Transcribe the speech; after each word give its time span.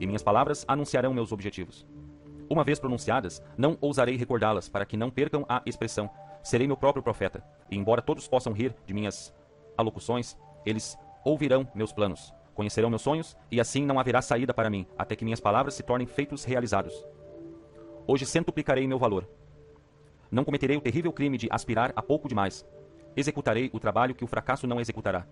e 0.00 0.06
minhas 0.06 0.22
palavras 0.22 0.64
anunciarão 0.66 1.14
meus 1.14 1.30
objetivos. 1.30 1.86
Uma 2.48 2.64
vez 2.64 2.80
pronunciadas, 2.80 3.40
não 3.56 3.78
ousarei 3.80 4.16
recordá-las 4.16 4.68
para 4.68 4.84
que 4.84 4.96
não 4.96 5.10
percam 5.10 5.44
a 5.48 5.62
expressão. 5.64 6.10
Serei 6.42 6.66
meu 6.66 6.76
próprio 6.76 7.02
profeta, 7.02 7.44
e 7.70 7.76
embora 7.76 8.02
todos 8.02 8.26
possam 8.26 8.52
rir 8.52 8.74
de 8.86 8.94
minhas 8.94 9.32
alocuções, 9.76 10.36
eles 10.66 10.98
ouvirão 11.24 11.68
meus 11.74 11.92
planos, 11.92 12.34
conhecerão 12.54 12.90
meus 12.90 13.02
sonhos, 13.02 13.36
e 13.50 13.60
assim 13.60 13.84
não 13.84 14.00
haverá 14.00 14.20
saída 14.20 14.52
para 14.52 14.70
mim, 14.70 14.86
até 14.98 15.14
que 15.14 15.24
minhas 15.24 15.38
palavras 15.38 15.74
se 15.74 15.82
tornem 15.82 16.06
feitos 16.06 16.42
realizados. 16.42 17.06
Hoje 18.06 18.26
centuplicarei 18.26 18.88
meu 18.88 18.98
valor. 18.98 19.28
Não 20.30 20.44
cometerei 20.44 20.76
o 20.76 20.80
terrível 20.80 21.12
crime 21.12 21.36
de 21.36 21.48
aspirar 21.50 21.92
a 21.94 22.02
pouco 22.02 22.26
demais. 22.26 22.66
Executarei 23.16 23.70
o 23.72 23.78
trabalho 23.78 24.14
que 24.14 24.24
o 24.24 24.28
fracasso 24.28 24.66
não 24.66 24.80
executará. 24.80 25.26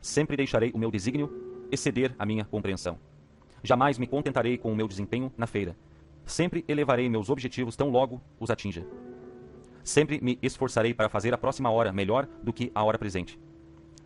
Sempre 0.00 0.36
deixarei 0.36 0.70
o 0.72 0.78
meu 0.78 0.90
desígnio 0.90 1.30
exceder 1.70 2.14
a 2.18 2.26
minha 2.26 2.44
compreensão. 2.44 2.98
Jamais 3.62 3.98
me 3.98 4.06
contentarei 4.06 4.58
com 4.58 4.72
o 4.72 4.76
meu 4.76 4.88
desempenho 4.88 5.32
na 5.36 5.46
feira. 5.46 5.76
Sempre 6.26 6.64
elevarei 6.66 7.08
meus 7.08 7.30
objetivos 7.30 7.76
tão 7.76 7.90
logo 7.90 8.20
os 8.40 8.50
atinja. 8.50 8.86
Sempre 9.84 10.20
me 10.20 10.38
esforçarei 10.42 10.92
para 10.94 11.08
fazer 11.08 11.32
a 11.32 11.38
próxima 11.38 11.70
hora 11.70 11.92
melhor 11.92 12.26
do 12.42 12.52
que 12.52 12.70
a 12.74 12.82
hora 12.82 12.98
presente. 12.98 13.38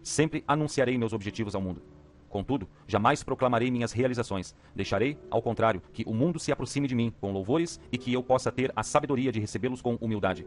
Sempre 0.03 0.45
anunciarei 0.47 0.97
meus 0.99 1.13
objetivos 1.13 1.55
ao 1.55 1.61
mundo. 1.61 1.83
Contudo, 2.29 2.69
jamais 2.87 3.23
proclamarei 3.23 3.71
minhas 3.71 3.93
realizações. 3.93 4.55
Deixarei, 4.75 5.19
ao 5.31 5.41
contrário, 5.41 5.83
que 5.93 6.05
o 6.07 6.13
mundo 6.13 6.39
se 6.39 6.53
aproxime 6.53 6.87
de 6.87 6.95
mim 6.95 7.13
com 7.21 7.33
louvores 7.33 7.81
e 7.91 7.97
que 7.97 8.13
eu 8.13 8.23
possa 8.23 8.53
ter 8.53 8.73
a 8.77 8.83
sabedoria 8.83 9.33
de 9.33 9.41
recebê-los 9.41 9.81
com 9.81 9.97
humildade. 10.01 10.47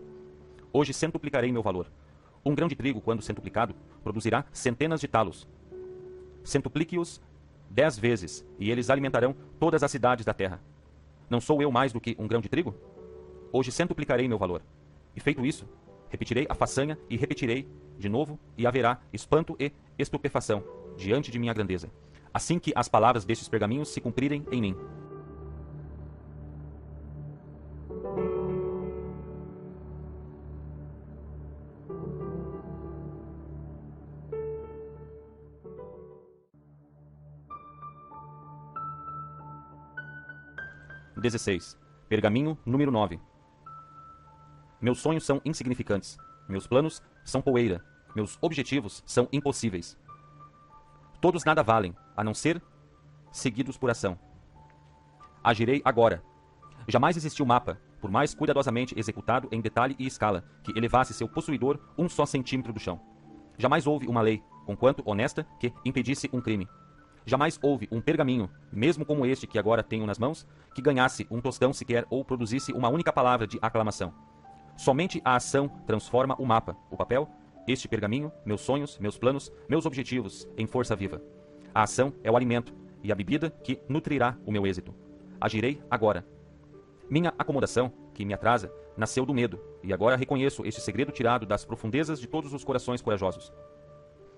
Hoje 0.71 0.93
centuplicarei 0.93 1.51
meu 1.51 1.63
valor. 1.63 1.91
Um 2.45 2.53
grão 2.53 2.67
de 2.67 2.76
trigo, 2.76 3.01
quando 3.01 3.23
centuplicado, 3.23 3.76
produzirá 4.03 4.45
centenas 4.51 5.01
de 5.01 5.07
talos. 5.07 5.48
Centuplique-os 6.43 7.21
dez 7.69 7.97
vezes, 7.97 8.45
e 8.57 8.71
eles 8.71 8.89
alimentarão 8.89 9.35
todas 9.59 9.83
as 9.83 9.91
cidades 9.91 10.25
da 10.25 10.33
terra. 10.33 10.61
Não 11.29 11.39
sou 11.39 11.62
eu 11.62 11.71
mais 11.71 11.93
do 11.93 12.01
que 12.01 12.15
um 12.20 12.27
grão 12.27 12.41
de 12.41 12.49
trigo? 12.49 12.76
Hoje 13.51 13.71
centuplicarei 13.71 14.27
meu 14.27 14.37
valor. 14.37 14.61
E 15.15 15.20
feito 15.20 15.45
isso, 15.45 15.67
repetirei 16.09 16.48
a 16.49 16.55
façanha 16.55 16.98
e 17.09 17.17
repetirei 17.17 17.67
de 17.99 18.07
novo, 18.07 18.39
e 18.57 18.65
haverá 18.65 19.01
espanto 19.11 19.57
e 19.59 19.73
estupefação 19.98 20.63
diante 20.98 21.29
de 21.29 21.37
minha 21.37 21.53
grandeza, 21.53 21.91
assim 22.34 22.57
que 22.57 22.71
as 22.73 22.87
palavras 22.87 23.26
destes 23.26 23.49
pergaminhos 23.49 23.89
se 23.89 23.99
cumprirem 23.99 24.45
em 24.51 24.61
mim. 24.61 24.76
Dezesseis. 41.30 41.77
Pergaminho 42.08 42.58
número 42.66 42.91
9. 42.91 43.20
Meus 44.82 44.99
sonhos 44.99 45.24
são 45.24 45.40
insignificantes. 45.46 46.18
Meus 46.48 46.66
planos 46.66 47.04
são 47.24 47.40
poeira. 47.40 47.85
Meus 48.16 48.35
objetivos 48.41 49.04
são 49.05 49.30
impossíveis. 49.32 49.96
Todos 51.22 51.46
nada 51.46 51.62
valem, 51.62 51.96
a 52.18 52.24
não 52.24 52.34
ser 52.34 52.60
seguidos 53.32 53.77
por 53.77 53.91
ação. 53.91 54.18
Agirei 55.44 55.84
agora. 55.85 56.24
Jamais 56.88 57.16
existiu 57.16 57.46
mapa, 57.46 57.80
por 58.02 58.10
mais 58.10 58.34
cuidadosamente 58.34 58.98
executado 58.98 59.48
em 59.52 59.62
detalhe 59.62 59.96
e 60.00 60.07
escala, 60.07 60.44
que 60.63 60.76
elevasse 60.76 61.13
seu 61.13 61.30
possuidor 61.30 61.80
um 61.96 62.10
só 62.10 62.26
centímetro 62.26 62.74
do 62.74 62.80
chão. 62.80 63.00
Jamais 63.55 63.85
houve 63.85 64.07
uma 64.07 64.22
lei, 64.22 64.41
conquanto 64.66 65.03
honesta, 65.06 65.46
que 65.59 65.72
impedisse 65.85 66.28
um 66.34 66.41
crime. 66.41 66.68
Jamais 67.25 67.59
houve 67.62 67.88
um 67.91 68.01
pergaminho, 68.01 68.50
mesmo 68.72 69.06
como 69.06 69.25
este 69.25 69.45
que 69.45 69.59
agora 69.59 69.84
tenho 69.84 70.06
nas 70.06 70.17
mãos, 70.17 70.47
que 70.73 70.81
ganhasse 70.81 71.28
um 71.29 71.41
tostão 71.41 71.73
sequer 71.73 72.06
ou 72.09 72.23
produzisse 72.23 72.72
uma 72.72 72.89
única 72.89 73.13
palavra 73.13 73.45
de 73.45 73.59
aclamação. 73.61 74.13
Somente 74.78 75.22
a 75.25 75.35
ação 75.35 75.67
transforma 75.85 76.35
o 76.39 76.45
mapa, 76.45 76.75
o 76.89 76.97
papel, 76.97 77.29
este 77.67 77.88
pergaminho, 77.88 78.31
meus 78.45 78.61
sonhos, 78.61 78.97
meus 78.97 79.17
planos, 79.17 79.51
meus 79.67 79.85
objetivos 79.85 80.47
em 80.57 80.66
força 80.66 80.95
viva. 80.95 81.21
A 81.73 81.83
ação 81.83 82.13
é 82.23 82.31
o 82.31 82.35
alimento 82.35 82.73
e 83.03 83.11
a 83.11 83.16
bebida 83.16 83.49
que 83.49 83.79
nutrirá 83.88 84.38
o 84.45 84.51
meu 84.51 84.65
êxito. 84.65 84.94
Agirei 85.39 85.81
agora. 85.89 86.25
Minha 87.09 87.33
acomodação, 87.38 87.91
que 88.13 88.25
me 88.25 88.33
atrasa, 88.33 88.71
nasceu 88.97 89.25
do 89.25 89.33
medo, 89.33 89.59
e 89.83 89.94
agora 89.94 90.15
reconheço 90.15 90.65
este 90.65 90.81
segredo 90.81 91.11
tirado 91.11 91.45
das 91.45 91.63
profundezas 91.63 92.19
de 92.19 92.27
todos 92.27 92.53
os 92.53 92.63
corações 92.63 93.01
corajosos. 93.01 93.51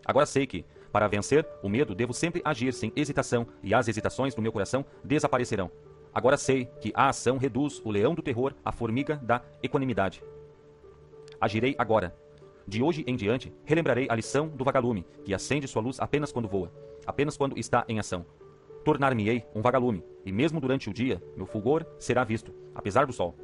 Agora 0.05 0.25
sei 0.25 0.45
que, 0.45 0.65
para 0.91 1.07
vencer 1.07 1.47
o 1.63 1.69
medo, 1.69 1.95
devo 1.95 2.13
sempre 2.13 2.41
agir 2.43 2.73
sem 2.73 2.91
hesitação, 2.95 3.47
e 3.63 3.73
as 3.73 3.87
hesitações 3.87 4.35
do 4.35 4.41
meu 4.41 4.51
coração 4.51 4.85
desaparecerão. 5.03 5.71
Agora 6.13 6.35
sei 6.35 6.65
que 6.81 6.91
a 6.93 7.07
ação 7.07 7.37
reduz 7.37 7.81
o 7.85 7.89
leão 7.89 8.13
do 8.13 8.21
terror 8.21 8.53
à 8.65 8.71
formiga 8.71 9.15
da 9.23 9.41
equanimidade. 9.63 10.21
Agirei 11.39 11.73
agora. 11.77 12.15
De 12.67 12.83
hoje 12.83 13.03
em 13.07 13.15
diante, 13.15 13.53
relembrarei 13.63 14.07
a 14.09 14.15
lição 14.15 14.47
do 14.47 14.63
vagalume, 14.63 15.05
que 15.23 15.33
acende 15.33 15.67
sua 15.67 15.81
luz 15.81 15.99
apenas 15.99 16.31
quando 16.31 16.47
voa, 16.47 16.71
apenas 17.05 17.37
quando 17.37 17.57
está 17.57 17.85
em 17.87 17.97
ação. 17.97 18.25
Tornar-me-ei 18.83 19.45
um 19.55 19.61
vagalume, 19.61 20.03
e 20.25 20.31
mesmo 20.31 20.59
durante 20.59 20.89
o 20.89 20.93
dia, 20.93 21.21
meu 21.35 21.45
fulgor 21.45 21.85
será 21.97 22.23
visto, 22.23 22.53
apesar 22.75 23.05
do 23.05 23.13
sol. 23.13 23.35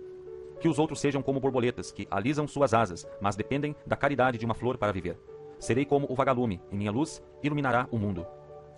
Que 0.60 0.68
os 0.68 0.78
outros 0.80 1.00
sejam 1.00 1.22
como 1.22 1.40
borboletas, 1.40 1.92
que 1.92 2.08
alisam 2.10 2.48
suas 2.48 2.74
asas, 2.74 3.08
mas 3.22 3.36
dependem 3.36 3.76
da 3.86 3.96
caridade 3.96 4.38
de 4.38 4.46
uma 4.46 4.56
flor 4.56 4.78
para 4.78 4.92
viver. 4.92 5.18
Serei 5.60 5.86
como 5.86 6.08
o 6.10 6.16
vagalume, 6.16 6.62
e 6.72 6.76
minha 6.76 6.92
luz 6.92 7.24
iluminará 7.42 7.88
o 7.92 7.98
mundo. 7.98 8.26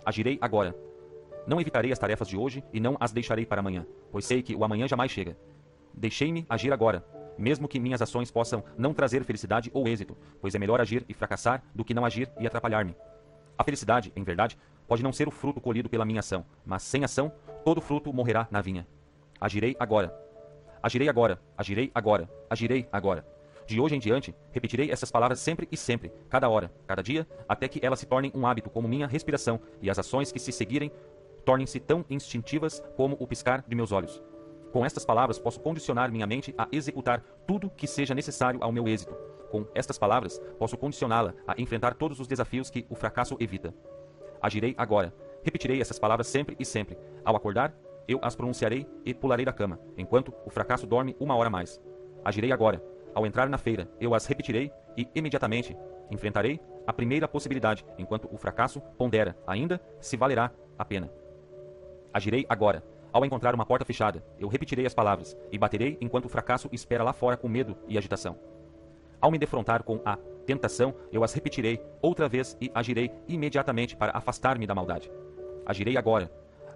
Agirei 0.04 0.38
agora, 0.40 0.74
não 1.46 1.60
evitarei 1.60 1.90
as 1.90 1.98
tarefas 1.98 2.28
de 2.28 2.36
hoje 2.36 2.62
e 2.72 2.80
não 2.80 2.96
as 3.00 3.12
deixarei 3.12 3.46
para 3.46 3.60
amanhã, 3.60 3.86
pois 4.10 4.24
sei 4.24 4.42
que 4.42 4.54
o 4.54 4.64
amanhã 4.64 4.86
jamais 4.86 5.10
chega. 5.10 5.36
Deixei-me 5.92 6.46
agir 6.48 6.72
agora, 6.72 7.04
mesmo 7.36 7.66
que 7.66 7.80
minhas 7.80 8.02
ações 8.02 8.30
possam 8.30 8.62
não 8.76 8.94
trazer 8.94 9.24
felicidade 9.24 9.70
ou 9.72 9.88
êxito, 9.88 10.16
pois 10.40 10.54
é 10.54 10.58
melhor 10.58 10.80
agir 10.80 11.04
e 11.08 11.14
fracassar 11.14 11.62
do 11.74 11.84
que 11.84 11.94
não 11.94 12.04
agir 12.04 12.30
e 12.38 12.46
atrapalhar-me. 12.46 12.94
A 13.56 13.64
felicidade, 13.64 14.12
em 14.14 14.22
verdade, 14.22 14.56
pode 14.86 15.02
não 15.02 15.12
ser 15.12 15.28
o 15.28 15.30
fruto 15.30 15.60
colhido 15.60 15.88
pela 15.88 16.04
minha 16.04 16.20
ação, 16.20 16.44
mas 16.64 16.82
sem 16.82 17.04
ação, 17.04 17.32
todo 17.64 17.80
fruto 17.80 18.12
morrerá 18.12 18.46
na 18.50 18.60
vinha. 18.60 18.86
Agirei 19.40 19.76
agora. 19.78 20.14
Agirei 20.82 21.08
agora, 21.08 21.40
agirei 21.56 21.90
agora, 21.94 22.30
agirei 22.48 22.88
agora. 22.92 23.26
De 23.70 23.80
hoje 23.80 23.94
em 23.94 24.00
diante, 24.00 24.34
repetirei 24.50 24.90
essas 24.90 25.12
palavras 25.12 25.38
sempre 25.38 25.68
e 25.70 25.76
sempre, 25.76 26.12
cada 26.28 26.48
hora, 26.48 26.72
cada 26.88 27.04
dia, 27.04 27.24
até 27.48 27.68
que 27.68 27.78
elas 27.86 28.00
se 28.00 28.06
tornem 28.06 28.32
um 28.34 28.44
hábito 28.44 28.68
como 28.68 28.88
minha 28.88 29.06
respiração 29.06 29.60
e 29.80 29.88
as 29.88 29.96
ações 29.96 30.32
que 30.32 30.40
se 30.40 30.50
seguirem 30.50 30.90
tornem-se 31.44 31.78
tão 31.78 32.04
instintivas 32.10 32.82
como 32.96 33.16
o 33.20 33.28
piscar 33.28 33.64
de 33.68 33.76
meus 33.76 33.92
olhos. 33.92 34.20
Com 34.72 34.84
estas 34.84 35.04
palavras, 35.04 35.38
posso 35.38 35.60
condicionar 35.60 36.10
minha 36.10 36.26
mente 36.26 36.52
a 36.58 36.66
executar 36.72 37.22
tudo 37.46 37.70
que 37.70 37.86
seja 37.86 38.12
necessário 38.12 38.58
ao 38.60 38.72
meu 38.72 38.88
êxito. 38.88 39.14
Com 39.52 39.64
estas 39.72 39.96
palavras, 39.96 40.40
posso 40.58 40.76
condicioná-la 40.76 41.32
a 41.46 41.54
enfrentar 41.56 41.94
todos 41.94 42.18
os 42.18 42.26
desafios 42.26 42.70
que 42.70 42.84
o 42.90 42.96
fracasso 42.96 43.36
evita. 43.38 43.72
Agirei 44.42 44.74
agora. 44.76 45.14
Repetirei 45.44 45.80
essas 45.80 45.96
palavras 45.96 46.26
sempre 46.26 46.56
e 46.58 46.64
sempre. 46.64 46.98
Ao 47.24 47.36
acordar, 47.36 47.72
eu 48.08 48.18
as 48.20 48.34
pronunciarei 48.34 48.84
e 49.04 49.14
pularei 49.14 49.44
da 49.44 49.52
cama, 49.52 49.78
enquanto 49.96 50.34
o 50.44 50.50
fracasso 50.50 50.88
dorme 50.88 51.14
uma 51.20 51.36
hora 51.36 51.48
mais. 51.48 51.80
Agirei 52.24 52.50
agora. 52.50 52.82
Ao 53.14 53.26
entrar 53.26 53.48
na 53.48 53.58
feira, 53.58 53.88
eu 54.00 54.14
as 54.14 54.26
repetirei 54.26 54.72
e, 54.96 55.08
imediatamente, 55.14 55.76
enfrentarei 56.10 56.60
a 56.86 56.92
primeira 56.92 57.28
possibilidade, 57.28 57.84
enquanto 57.98 58.28
o 58.32 58.36
fracasso 58.36 58.80
pondera 58.98 59.36
ainda 59.46 59.80
se 60.00 60.16
valerá 60.16 60.50
a 60.78 60.84
pena. 60.84 61.10
Agirei 62.12 62.44
agora. 62.48 62.82
Ao 63.12 63.24
encontrar 63.24 63.54
uma 63.54 63.66
porta 63.66 63.84
fechada, 63.84 64.24
eu 64.38 64.48
repetirei 64.48 64.86
as 64.86 64.94
palavras 64.94 65.36
e 65.50 65.58
baterei 65.58 65.98
enquanto 66.00 66.26
o 66.26 66.28
fracasso 66.28 66.68
espera 66.72 67.02
lá 67.02 67.12
fora 67.12 67.36
com 67.36 67.48
medo 67.48 67.76
e 67.88 67.98
agitação. 67.98 68.38
Ao 69.20 69.30
me 69.30 69.38
defrontar 69.38 69.82
com 69.82 70.00
a 70.04 70.16
tentação, 70.46 70.94
eu 71.12 71.22
as 71.24 71.32
repetirei 71.32 71.80
outra 72.00 72.28
vez 72.28 72.56
e 72.60 72.70
agirei 72.74 73.10
imediatamente 73.28 73.96
para 73.96 74.16
afastar-me 74.16 74.66
da 74.66 74.74
maldade. 74.74 75.10
Agirei 75.66 75.96
agora. 75.96 76.30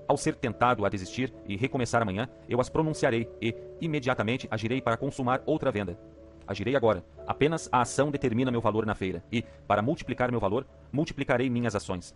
Ao 0.06 0.16
ser 0.16 0.34
tentado 0.34 0.84
a 0.84 0.88
desistir 0.88 1.32
e 1.46 1.56
recomeçar 1.56 2.02
amanhã, 2.02 2.28
eu 2.48 2.60
as 2.60 2.68
pronunciarei 2.68 3.28
e 3.40 3.54
imediatamente 3.80 4.46
agirei 4.50 4.80
para 4.80 4.96
consumar 4.96 5.42
outra 5.46 5.72
venda. 5.72 5.98
Agirei 6.46 6.76
agora. 6.76 7.04
Apenas 7.26 7.68
a 7.72 7.80
ação 7.80 8.10
determina 8.10 8.50
meu 8.50 8.60
valor 8.60 8.84
na 8.84 8.94
feira 8.94 9.24
e, 9.32 9.42
para 9.66 9.82
multiplicar 9.82 10.30
meu 10.30 10.40
valor, 10.40 10.66
multiplicarei 10.92 11.48
minhas 11.48 11.74
ações. 11.74 12.14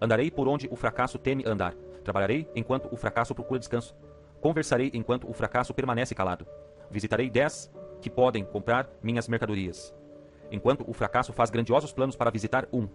Andarei 0.00 0.30
por 0.30 0.48
onde 0.48 0.68
o 0.70 0.76
fracasso 0.76 1.18
teme 1.18 1.44
andar. 1.46 1.74
Trabalharei 2.04 2.48
enquanto 2.54 2.92
o 2.92 2.96
fracasso 2.96 3.34
procura 3.34 3.58
descanso. 3.58 3.94
Conversarei 4.40 4.90
enquanto 4.94 5.28
o 5.28 5.32
fracasso 5.32 5.74
permanece 5.74 6.14
calado. 6.14 6.46
Visitarei 6.90 7.28
dez 7.28 7.70
que 8.00 8.08
podem 8.08 8.44
comprar 8.44 8.88
minhas 9.02 9.28
mercadorias. 9.28 9.94
Enquanto 10.50 10.88
o 10.88 10.92
fracasso 10.92 11.32
faz 11.32 11.50
grandiosos 11.50 11.92
planos 11.92 12.16
para 12.16 12.30
visitar 12.30 12.66
um. 12.72 12.88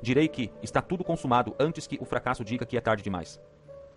Direi 0.00 0.28
que 0.28 0.52
está 0.62 0.80
tudo 0.80 1.02
consumado 1.02 1.54
antes 1.58 1.86
que 1.86 1.98
o 2.00 2.04
fracasso 2.04 2.44
diga 2.44 2.64
que 2.64 2.76
é 2.76 2.80
tarde 2.80 3.02
demais. 3.02 3.40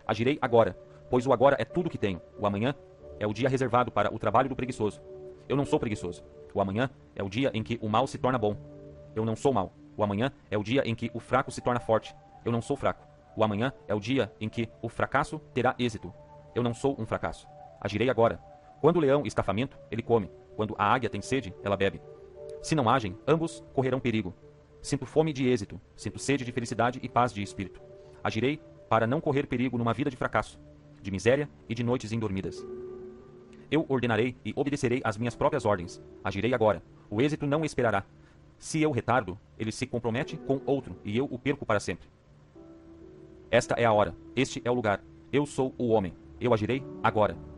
Agirei 0.05 0.39
agora, 0.41 0.75
pois 1.09 1.27
o 1.27 1.33
agora 1.33 1.55
é 1.59 1.65
tudo 1.65 1.89
que 1.89 1.97
tenho. 1.97 2.21
O 2.39 2.47
amanhã 2.47 2.73
é 3.19 3.27
o 3.27 3.33
dia 3.33 3.49
reservado 3.49 3.91
para 3.91 4.13
o 4.13 4.17
trabalho 4.17 4.49
do 4.49 4.55
preguiçoso. 4.55 5.01
Eu 5.49 5.57
não 5.57 5.65
sou 5.65 5.79
preguiçoso. 5.79 6.23
O 6.53 6.61
amanhã 6.61 6.89
é 7.15 7.23
o 7.23 7.27
dia 7.27 7.51
em 7.53 7.63
que 7.63 7.79
o 7.81 7.89
mal 7.89 8.05
se 8.05 8.19
torna 8.19 8.37
bom. 8.37 8.55
Eu 9.15 9.25
não 9.25 9.35
sou 9.35 9.51
mal. 9.51 9.73
O 9.97 10.03
amanhã 10.03 10.31
é 10.49 10.57
o 10.57 10.63
dia 10.63 10.83
em 10.85 10.93
que 10.93 11.09
o 11.13 11.19
fraco 11.19 11.51
se 11.51 11.59
torna 11.59 11.79
forte. 11.79 12.15
Eu 12.45 12.51
não 12.51 12.61
sou 12.61 12.77
fraco. 12.77 13.05
O 13.35 13.43
amanhã 13.43 13.73
é 13.87 13.95
o 13.95 13.99
dia 13.99 14.31
em 14.39 14.47
que 14.47 14.69
o 14.81 14.87
fracasso 14.87 15.39
terá 15.53 15.75
êxito. 15.79 16.13
Eu 16.53 16.61
não 16.61 16.73
sou 16.73 16.95
um 16.99 17.05
fracasso. 17.05 17.47
Agirei 17.81 18.09
agora. 18.09 18.39
Quando 18.79 18.97
o 18.97 18.99
leão 18.99 19.23
está 19.25 19.41
faminto, 19.41 19.77
ele 19.91 20.03
come. 20.03 20.29
Quando 20.55 20.75
a 20.77 20.93
águia 20.93 21.09
tem 21.09 21.21
sede, 21.21 21.53
ela 21.63 21.75
bebe. 21.75 22.01
Se 22.61 22.75
não 22.75 22.89
agem, 22.89 23.17
ambos 23.27 23.63
correrão 23.73 23.99
perigo. 23.99 24.33
Sinto 24.81 25.05
fome 25.05 25.33
de 25.33 25.47
êxito, 25.47 25.79
sinto 25.95 26.19
sede 26.19 26.45
de 26.45 26.51
felicidade 26.51 26.99
e 27.01 27.09
paz 27.09 27.33
de 27.33 27.41
espírito. 27.41 27.81
Agirei 28.23 28.61
para 28.87 29.07
não 29.07 29.19
correr 29.19 29.47
perigo 29.47 29.77
numa 29.77 29.93
vida 29.93 30.09
de 30.09 30.15
fracasso, 30.15 30.59
de 31.01 31.11
miséria 31.11 31.49
e 31.67 31.75
de 31.75 31.83
noites 31.83 32.11
indormidas. 32.11 32.65
Eu 33.71 33.85
ordenarei 33.87 34.35
e 34.43 34.53
obedecerei 34.55 35.01
às 35.03 35.17
minhas 35.17 35.35
próprias 35.35 35.65
ordens. 35.65 36.01
Agirei 36.23 36.53
agora. 36.53 36.81
O 37.09 37.21
êxito 37.21 37.45
não 37.45 37.63
esperará. 37.63 38.03
Se 38.57 38.81
eu 38.81 38.91
retardo, 38.91 39.37
ele 39.57 39.71
se 39.71 39.87
compromete 39.87 40.37
com 40.37 40.59
outro 40.65 40.95
e 41.03 41.17
eu 41.17 41.25
o 41.25 41.39
perco 41.39 41.65
para 41.65 41.79
sempre. 41.79 42.07
Esta 43.51 43.75
é 43.75 43.85
a 43.85 43.93
hora. 43.93 44.15
Este 44.35 44.61
é 44.65 44.69
o 44.69 44.73
lugar. 44.73 45.03
Eu 45.31 45.45
sou 45.45 45.73
o 45.77 45.89
homem. 45.89 46.13
Eu 46.39 46.53
agirei 46.53 46.83
agora. 47.03 47.48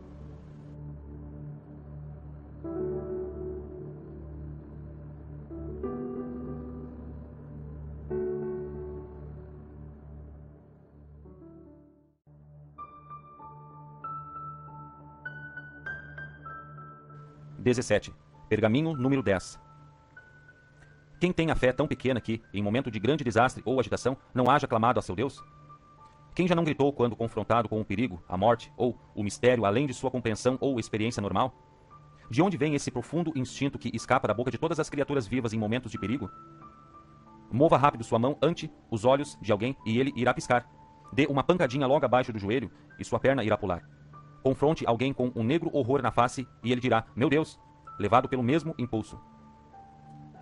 Dezessete. 17.72 18.12
Pergaminho 18.50 18.94
número 18.94 19.22
10. 19.22 19.58
Quem 21.18 21.32
tem 21.32 21.50
a 21.50 21.54
fé 21.54 21.72
tão 21.72 21.88
pequena 21.88 22.20
que, 22.20 22.42
em 22.52 22.62
momento 22.62 22.90
de 22.90 23.00
grande 23.00 23.24
desastre 23.24 23.62
ou 23.64 23.80
agitação, 23.80 24.14
não 24.34 24.50
haja 24.50 24.66
clamado 24.66 24.98
a 24.98 25.02
seu 25.02 25.16
Deus? 25.16 25.42
Quem 26.34 26.46
já 26.46 26.54
não 26.54 26.64
gritou 26.64 26.92
quando 26.92 27.16
confrontado 27.16 27.70
com 27.70 27.80
o 27.80 27.84
perigo, 27.84 28.22
a 28.28 28.36
morte 28.36 28.70
ou 28.76 29.00
o 29.14 29.22
mistério 29.22 29.64
além 29.64 29.86
de 29.86 29.94
sua 29.94 30.10
compreensão 30.10 30.58
ou 30.60 30.78
experiência 30.78 31.22
normal? 31.22 31.54
De 32.30 32.42
onde 32.42 32.58
vem 32.58 32.74
esse 32.74 32.90
profundo 32.90 33.32
instinto 33.34 33.78
que 33.78 33.90
escapa 33.96 34.28
da 34.28 34.34
boca 34.34 34.50
de 34.50 34.58
todas 34.58 34.78
as 34.78 34.90
criaturas 34.90 35.26
vivas 35.26 35.54
em 35.54 35.58
momentos 35.58 35.90
de 35.90 35.98
perigo? 35.98 36.30
Mova 37.50 37.78
rápido 37.78 38.04
sua 38.04 38.18
mão 38.18 38.36
ante 38.42 38.70
os 38.90 39.06
olhos 39.06 39.38
de 39.40 39.50
alguém 39.50 39.74
e 39.86 39.98
ele 39.98 40.12
irá 40.14 40.34
piscar. 40.34 40.70
Dê 41.10 41.24
uma 41.26 41.42
pancadinha 41.42 41.86
logo 41.86 42.04
abaixo 42.04 42.34
do 42.34 42.38
joelho 42.38 42.70
e 42.98 43.04
sua 43.04 43.18
perna 43.18 43.42
irá 43.42 43.56
pular. 43.56 43.82
Confronte 44.42 44.84
alguém 44.86 45.12
com 45.12 45.30
um 45.34 45.44
negro 45.44 45.70
horror 45.72 46.02
na 46.02 46.10
face 46.10 46.46
e 46.64 46.72
ele 46.72 46.80
dirá: 46.80 47.04
Meu 47.14 47.28
Deus, 47.28 47.60
levado 47.98 48.28
pelo 48.28 48.42
mesmo 48.42 48.74
impulso. 48.76 49.18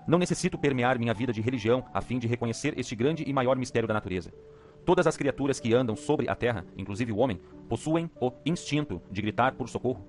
Não 0.07 0.19
necessito 0.19 0.59
permear 0.59 0.99
minha 0.99 1.15
vida 1.15 1.33
de 1.33 1.41
religião 1.41 1.85
a 1.93 2.01
fim 2.01 2.19
de 2.19 2.27
reconhecer 2.27 2.79
este 2.79 2.97
grande 2.97 3.23
e 3.27 3.33
maior 3.33 3.57
mistério 3.57 3.87
da 3.87 3.95
natureza. 3.95 4.33
Todas 4.85 5.07
as 5.07 5.17
criaturas 5.17 5.61
que 5.61 5.75
andam 5.75 5.95
sobre 5.95 6.29
a 6.29 6.35
terra, 6.35 6.65
inclusive 6.77 7.13
o 7.13 7.19
homem, 7.19 7.41
possuem 7.69 8.11
o 8.21 8.33
instinto 8.45 9.03
de 9.11 9.21
gritar 9.21 9.53
por 9.55 9.69
socorro. 9.69 10.05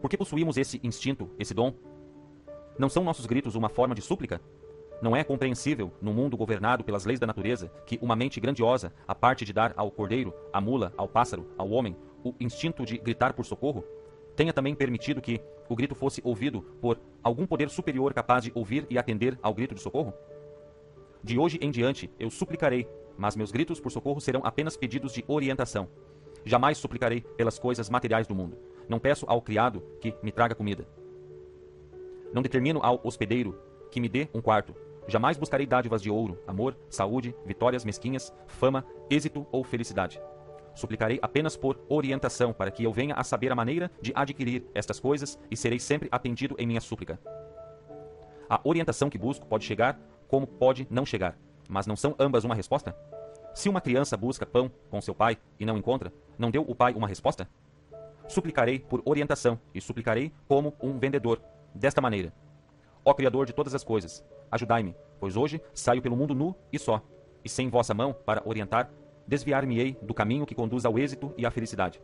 Por 0.00 0.10
que 0.10 0.16
possuímos 0.16 0.56
esse 0.56 0.80
instinto, 0.82 1.30
esse 1.38 1.54
dom? 1.54 1.72
Não 2.78 2.88
são 2.88 3.04
nossos 3.04 3.26
gritos 3.26 3.54
uma 3.54 3.68
forma 3.68 3.94
de 3.94 4.02
súplica? 4.02 4.40
Não 5.00 5.16
é 5.16 5.24
compreensível, 5.24 5.92
no 6.02 6.12
mundo 6.12 6.36
governado 6.36 6.84
pelas 6.84 7.06
leis 7.06 7.20
da 7.20 7.26
natureza, 7.26 7.72
que 7.86 7.98
uma 8.02 8.16
mente 8.16 8.40
grandiosa, 8.40 8.92
a 9.06 9.14
parte 9.14 9.44
de 9.44 9.52
dar 9.52 9.72
ao 9.76 9.90
cordeiro, 9.90 10.34
à 10.52 10.60
mula, 10.60 10.92
ao 10.96 11.08
pássaro, 11.08 11.46
ao 11.56 11.70
homem, 11.70 11.96
o 12.24 12.34
instinto 12.40 12.84
de 12.84 12.98
gritar 12.98 13.32
por 13.32 13.44
socorro, 13.44 13.84
tenha 14.36 14.52
também 14.52 14.74
permitido 14.74 15.20
que 15.20 15.40
o 15.68 15.76
grito 15.76 15.94
fosse 15.94 16.20
ouvido 16.24 16.62
por 16.80 16.98
algum 17.22 17.46
poder 17.46 17.68
superior 17.68 18.14
capaz 18.14 18.44
de 18.44 18.52
ouvir 18.54 18.86
e 18.88 18.98
atender 18.98 19.38
ao 19.42 19.54
grito 19.54 19.74
de 19.74 19.80
socorro? 19.80 20.12
De 21.22 21.38
hoje 21.38 21.58
em 21.60 21.70
diante 21.70 22.10
eu 22.18 22.30
suplicarei, 22.30 22.88
mas 23.16 23.36
meus 23.36 23.52
gritos 23.52 23.80
por 23.80 23.92
socorro 23.92 24.20
serão 24.20 24.40
apenas 24.44 24.76
pedidos 24.76 25.12
de 25.12 25.24
orientação. 25.28 25.88
Jamais 26.44 26.78
suplicarei 26.78 27.20
pelas 27.20 27.58
coisas 27.58 27.90
materiais 27.90 28.26
do 28.26 28.34
mundo. 28.34 28.56
Não 28.88 28.98
peço 28.98 29.26
ao 29.28 29.42
criado 29.42 29.82
que 30.00 30.14
me 30.22 30.32
traga 30.32 30.54
comida. 30.54 30.88
Não 32.32 32.42
determino 32.42 32.80
ao 32.82 33.00
hospedeiro 33.04 33.60
que 33.90 34.00
me 34.00 34.08
dê 34.08 34.28
um 34.32 34.40
quarto. 34.40 34.74
Jamais 35.06 35.36
buscarei 35.36 35.66
dádivas 35.66 36.00
de 36.00 36.10
ouro, 36.10 36.38
amor, 36.46 36.76
saúde, 36.88 37.34
vitórias 37.44 37.84
mesquinhas, 37.84 38.32
fama, 38.46 38.86
êxito 39.10 39.46
ou 39.52 39.64
felicidade. 39.64 40.20
Suplicarei 40.80 41.18
apenas 41.20 41.58
por 41.58 41.78
orientação, 41.90 42.54
para 42.54 42.70
que 42.70 42.82
eu 42.82 42.90
venha 42.90 43.14
a 43.14 43.22
saber 43.22 43.52
a 43.52 43.54
maneira 43.54 43.90
de 44.00 44.12
adquirir 44.14 44.64
estas 44.74 44.98
coisas 44.98 45.38
e 45.50 45.54
serei 45.54 45.78
sempre 45.78 46.08
atendido 46.10 46.56
em 46.58 46.66
minha 46.66 46.80
súplica. 46.80 47.20
A 48.48 48.58
orientação 48.64 49.10
que 49.10 49.18
busco 49.18 49.46
pode 49.46 49.66
chegar, 49.66 50.00
como 50.26 50.46
pode 50.46 50.86
não 50.90 51.04
chegar, 51.04 51.36
mas 51.68 51.86
não 51.86 51.96
são 51.96 52.14
ambas 52.18 52.44
uma 52.44 52.54
resposta? 52.54 52.96
Se 53.52 53.68
uma 53.68 53.82
criança 53.82 54.16
busca 54.16 54.46
pão 54.46 54.70
com 54.88 55.02
seu 55.02 55.14
pai 55.14 55.36
e 55.58 55.66
não 55.66 55.76
encontra, 55.76 56.10
não 56.38 56.50
deu 56.50 56.62
o 56.62 56.74
pai 56.74 56.94
uma 56.94 57.06
resposta? 57.06 57.46
Suplicarei 58.26 58.78
por 58.78 59.02
orientação 59.04 59.60
e 59.74 59.82
suplicarei 59.82 60.32
como 60.48 60.74
um 60.80 60.98
vendedor, 60.98 61.42
desta 61.74 62.00
maneira: 62.00 62.32
Ó 63.04 63.12
Criador 63.12 63.44
de 63.44 63.52
todas 63.52 63.74
as 63.74 63.84
coisas, 63.84 64.24
ajudai-me, 64.50 64.96
pois 65.18 65.36
hoje 65.36 65.60
saio 65.74 66.00
pelo 66.00 66.16
mundo 66.16 66.34
nu 66.34 66.56
e 66.72 66.78
só, 66.78 67.02
e 67.44 67.50
sem 67.50 67.68
vossa 67.68 67.92
mão 67.92 68.14
para 68.14 68.40
orientar 68.46 68.90
desviar-me-ei 69.30 69.96
do 70.02 70.12
caminho 70.12 70.44
que 70.44 70.56
conduz 70.56 70.84
ao 70.84 70.98
êxito 70.98 71.32
e 71.38 71.46
à 71.46 71.52
felicidade. 71.52 72.02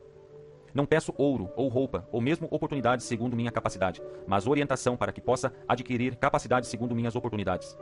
Não 0.73 0.87
peço 0.87 1.12
ouro 1.19 1.50
ou 1.56 1.67
roupa, 1.67 2.06
ou 2.12 2.20
mesmo 2.20 2.46
oportunidades 2.52 3.05
segundo 3.05 3.34
minha 3.34 3.50
capacidade, 3.50 4.00
mas 4.28 4.46
orientação 4.46 4.96
para 4.96 5.11
que 5.11 5.20
possa 5.20 5.52
adquirir 5.67 6.14
capacidade 6.14 6.69
segundo 6.69 6.94
minhas 6.94 7.17
oportunidades. 7.17 7.76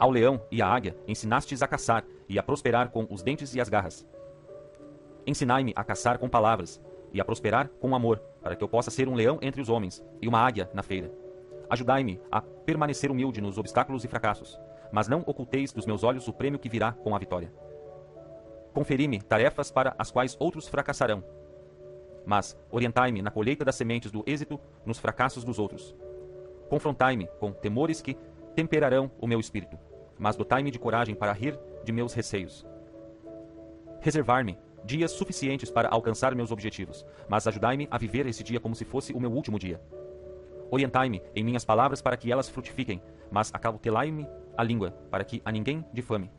Ao 0.00 0.10
leão 0.10 0.42
e 0.50 0.60
à 0.60 0.66
águia 0.66 0.96
ensinastes 1.06 1.62
a 1.62 1.68
caçar 1.68 2.04
e 2.28 2.40
a 2.40 2.42
prosperar 2.42 2.90
com 2.90 3.06
os 3.08 3.22
dentes 3.22 3.54
e 3.54 3.60
as 3.60 3.68
garras. 3.68 4.04
Ensinai-me 5.24 5.72
a 5.76 5.84
caçar 5.84 6.18
com 6.18 6.28
palavras 6.28 6.82
e 7.12 7.20
a 7.20 7.24
prosperar 7.24 7.68
com 7.80 7.94
amor, 7.94 8.18
para 8.42 8.56
que 8.56 8.64
eu 8.64 8.68
possa 8.68 8.90
ser 8.90 9.08
um 9.08 9.14
leão 9.14 9.38
entre 9.40 9.60
os 9.60 9.68
homens 9.68 10.04
e 10.20 10.26
uma 10.26 10.40
águia 10.40 10.68
na 10.74 10.82
feira. 10.82 11.12
Ajudai-me 11.70 12.20
a 12.32 12.40
permanecer 12.40 13.12
humilde 13.12 13.40
nos 13.40 13.58
obstáculos 13.58 14.02
e 14.02 14.08
fracassos, 14.08 14.58
mas 14.90 15.06
não 15.06 15.20
oculteis 15.20 15.72
dos 15.72 15.86
meus 15.86 16.02
olhos 16.02 16.26
o 16.26 16.32
prêmio 16.32 16.58
que 16.58 16.68
virá 16.68 16.90
com 16.90 17.14
a 17.14 17.18
vitória. 17.18 17.52
Conferi-me 18.72 19.20
tarefas 19.20 19.70
para 19.70 19.94
as 19.98 20.10
quais 20.10 20.36
outros 20.40 20.68
fracassarão. 20.68 21.22
Mas 22.24 22.56
orientai-me 22.70 23.20
na 23.20 23.30
colheita 23.30 23.64
das 23.64 23.74
sementes 23.74 24.10
do 24.10 24.22
êxito 24.26 24.58
nos 24.86 24.98
fracassos 24.98 25.44
dos 25.44 25.58
outros. 25.58 25.94
Confrontai-me 26.68 27.26
com 27.38 27.52
temores 27.52 28.00
que 28.00 28.16
temperarão 28.54 29.10
o 29.20 29.26
meu 29.26 29.40
espírito, 29.40 29.78
mas 30.18 30.36
dotai-me 30.36 30.70
de 30.70 30.78
coragem 30.78 31.14
para 31.14 31.32
rir 31.32 31.58
de 31.84 31.92
meus 31.92 32.14
receios. 32.14 32.66
Reservar-me 34.00 34.58
dias 34.84 35.12
suficientes 35.12 35.70
para 35.70 35.88
alcançar 35.88 36.34
meus 36.34 36.50
objetivos, 36.50 37.04
mas 37.28 37.46
ajudai-me 37.46 37.88
a 37.90 37.98
viver 37.98 38.26
esse 38.26 38.42
dia 38.42 38.60
como 38.60 38.74
se 38.74 38.84
fosse 38.84 39.12
o 39.12 39.20
meu 39.20 39.30
último 39.30 39.58
dia. 39.58 39.80
Orientai-me 40.70 41.22
em 41.34 41.44
minhas 41.44 41.64
palavras 41.64 42.00
para 42.00 42.16
que 42.16 42.32
elas 42.32 42.48
frutifiquem, 42.48 43.02
mas 43.30 43.50
acautelai-me 43.52 44.26
a 44.56 44.62
língua 44.64 44.90
para 45.10 45.24
que 45.24 45.42
a 45.44 45.52
ninguém 45.52 45.84
difame. 45.92 46.30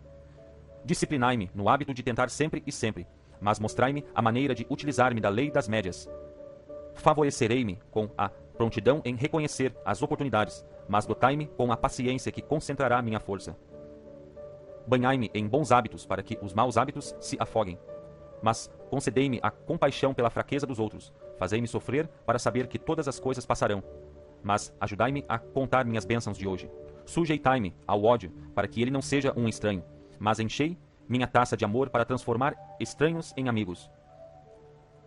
Disciplinai-me 0.86 1.50
no 1.56 1.70
hábito 1.70 1.94
de 1.94 2.04
tentar 2.04 2.30
sempre 2.30 2.62
e 2.66 2.72
sempre, 2.72 3.08
mas 3.40 3.60
mostrai-me 3.60 4.06
a 4.14 4.22
maneira 4.22 4.54
de 4.54 4.68
utilizar-me 4.70 5.22
da 5.22 5.30
lei 5.30 5.50
das 5.50 5.68
médias. 5.68 6.10
Favorecerei-me 6.96 7.80
com 7.90 8.10
a 8.18 8.30
prontidão 8.30 9.02
em 9.04 9.16
reconhecer 9.16 9.76
as 9.86 10.02
oportunidades, 10.02 10.66
mas 10.88 11.06
dotai-me 11.06 11.48
com 11.48 11.72
a 11.72 11.78
paciência 11.78 12.32
que 12.32 12.42
concentrará 12.42 13.02
minha 13.02 13.20
força. 13.20 13.58
Banhai-me 14.86 15.32
em 15.34 15.48
bons 15.48 15.72
hábitos 15.72 16.06
para 16.06 16.22
que 16.22 16.38
os 16.42 16.54
maus 16.54 16.78
hábitos 16.78 17.16
se 17.20 17.38
afoguem. 17.40 17.80
Mas 18.42 18.70
concedei-me 18.90 19.40
a 19.42 19.50
compaixão 19.50 20.14
pela 20.14 20.30
fraqueza 20.30 20.68
dos 20.68 20.80
outros. 20.80 21.14
Fazei-me 21.38 21.68
sofrer 21.68 22.08
para 22.26 22.38
saber 22.38 22.68
que 22.68 22.78
todas 22.78 23.08
as 23.08 23.20
coisas 23.20 23.46
passarão. 23.46 23.82
Mas 24.44 24.76
ajudai-me 24.82 25.24
a 25.30 25.40
contar 25.40 25.86
minhas 25.86 26.04
bênçãos 26.04 26.38
de 26.38 26.46
hoje. 26.46 26.70
Sujeitai-me 27.06 27.74
ao 27.88 28.04
ódio 28.04 28.32
para 28.54 28.68
que 28.68 28.82
ele 28.82 28.92
não 28.92 29.02
seja 29.02 29.34
um 29.38 29.48
estranho, 29.48 29.84
mas 30.20 30.40
enchei 30.40 30.78
minha 31.08 31.28
taça 31.28 31.58
de 31.58 31.66
amor 31.66 31.90
para 31.90 32.06
transformar 32.06 32.56
estranhos 32.80 33.34
em 33.36 33.50
amigos. 33.50 33.90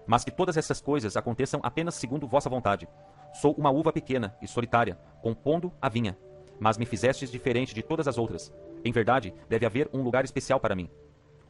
Mas 0.06 0.24
que 0.24 0.30
todas 0.30 0.56
essas 0.56 0.80
coisas 0.80 1.16
aconteçam 1.16 1.60
apenas 1.62 1.94
segundo 1.94 2.26
vossa 2.26 2.48
vontade. 2.48 2.88
Sou 3.32 3.52
uma 3.54 3.70
uva 3.70 3.92
pequena 3.92 4.36
e 4.40 4.46
solitária, 4.46 4.98
compondo 5.20 5.72
a 5.80 5.88
vinha, 5.88 6.16
mas 6.60 6.78
me 6.78 6.86
fizestes 6.86 7.30
diferente 7.30 7.74
de 7.74 7.82
todas 7.82 8.06
as 8.06 8.18
outras. 8.18 8.52
Em 8.84 8.92
verdade, 8.92 9.34
deve 9.48 9.66
haver 9.66 9.90
um 9.92 10.02
lugar 10.02 10.24
especial 10.24 10.60
para 10.60 10.76
mim. 10.76 10.88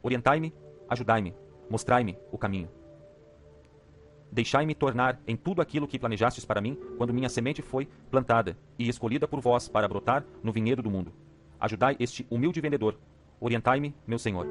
Orientai-me, 0.01 0.53
ajudai-me, 0.89 1.35
mostrai-me 1.69 2.17
o 2.31 2.37
caminho. 2.37 2.69
Deixai-me 4.31 4.75
tornar 4.75 5.19
em 5.25 5.37
tudo 5.37 5.61
aquilo 5.61 5.87
que 5.87 5.99
planejastes 5.99 6.43
para 6.43 6.59
mim 6.59 6.77
quando 6.97 7.13
minha 7.13 7.29
semente 7.29 7.61
foi 7.61 7.87
plantada 8.11 8.57
e 8.77 8.89
escolhida 8.89 9.27
por 9.27 9.39
vós 9.39 9.69
para 9.69 9.87
brotar 9.87 10.25
no 10.43 10.51
vinhedo 10.51 10.81
do 10.81 10.91
mundo. 10.91 11.13
Ajudai 11.59 11.95
este 11.99 12.27
humilde 12.29 12.59
vendedor 12.59 12.97
Orientai-me, 13.39 13.93
meu 14.07 14.17
Senhor. 14.17 14.47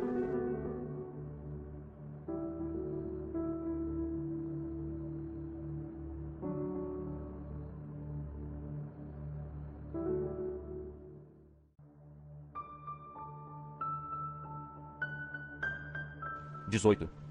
18. 16.69 17.26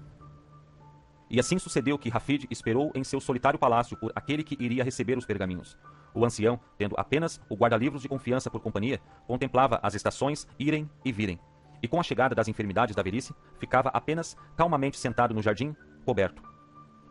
E 1.28 1.40
assim 1.40 1.58
sucedeu 1.58 1.98
que 1.98 2.08
Rafid 2.08 2.46
esperou 2.50 2.92
em 2.94 3.02
seu 3.02 3.20
solitário 3.20 3.58
palácio 3.58 3.96
por 3.96 4.12
aquele 4.14 4.44
que 4.44 4.56
iria 4.60 4.84
receber 4.84 5.18
os 5.18 5.26
pergaminhos. 5.26 5.76
O 6.14 6.24
ancião, 6.24 6.58
tendo 6.78 6.94
apenas 6.96 7.40
o 7.48 7.56
guarda-livros 7.56 8.02
de 8.02 8.08
confiança 8.08 8.50
por 8.50 8.60
companhia, 8.60 9.00
contemplava 9.26 9.80
as 9.82 9.94
estações 9.94 10.46
irem 10.58 10.88
e 11.04 11.12
virem. 11.12 11.38
E 11.82 11.88
com 11.88 12.00
a 12.00 12.02
chegada 12.02 12.34
das 12.34 12.48
enfermidades 12.48 12.94
da 12.94 13.02
velhice, 13.02 13.34
ficava 13.58 13.90
apenas 13.90 14.36
calmamente 14.56 14.98
sentado 14.98 15.34
no 15.34 15.42
jardim, 15.42 15.74
coberto. 16.04 16.42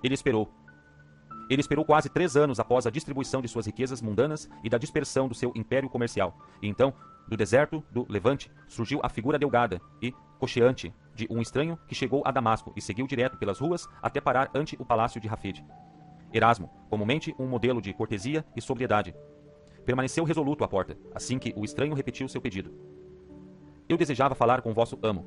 Ele 0.04 0.14
esperou. 0.14 0.52
Ele 1.50 1.62
esperou 1.62 1.86
quase 1.86 2.10
três 2.10 2.36
anos 2.36 2.60
após 2.60 2.88
a 2.88 2.90
distribuição 2.90 3.42
de 3.42 3.48
suas 3.48 3.66
riquezas 3.66 4.02
mundanas 4.02 4.50
e 4.64 4.70
da 4.70 4.78
dispersão 4.78 5.28
do 5.28 5.36
seu 5.36 5.52
império 5.56 5.90
comercial. 5.90 6.38
E 6.62 6.68
então, 6.68 6.94
do 7.28 7.38
deserto 7.38 7.84
do 7.92 8.06
Levante, 8.10 8.52
surgiu 8.68 9.00
a 9.04 9.10
figura 9.10 9.38
delgada 9.38 9.80
e 10.02 10.14
cocheante 10.40 10.94
de 11.14 11.28
um 11.30 11.42
estranho 11.42 11.78
que 11.88 11.96
chegou 11.96 12.24
a 12.26 12.32
Damasco 12.32 12.74
e 12.76 12.82
seguiu 12.82 13.08
direto 13.08 13.38
pelas 13.38 13.60
ruas 13.60 13.88
até 14.02 14.20
parar 14.20 14.50
ante 14.54 14.76
o 14.80 14.86
palácio 14.86 15.22
de 15.22 15.28
Rafid. 15.28 15.64
Erasmo, 16.34 16.70
comumente 16.90 17.34
um 17.40 17.48
modelo 17.48 17.82
de 17.82 17.94
cortesia 17.94 18.46
e 18.56 18.62
sobriedade, 18.62 19.16
permaneceu 19.86 20.24
resoluto 20.24 20.64
à 20.64 20.68
porta, 20.68 20.98
assim 21.14 21.40
que 21.40 21.54
o 21.56 21.64
estranho 21.64 21.94
repetiu 21.94 22.28
seu 22.28 22.42
pedido. 22.42 22.74
Eu 23.88 23.98
desejava 23.98 24.36
falar 24.36 24.62
com 24.62 24.74
vosso 24.74 24.98
amo. 25.02 25.26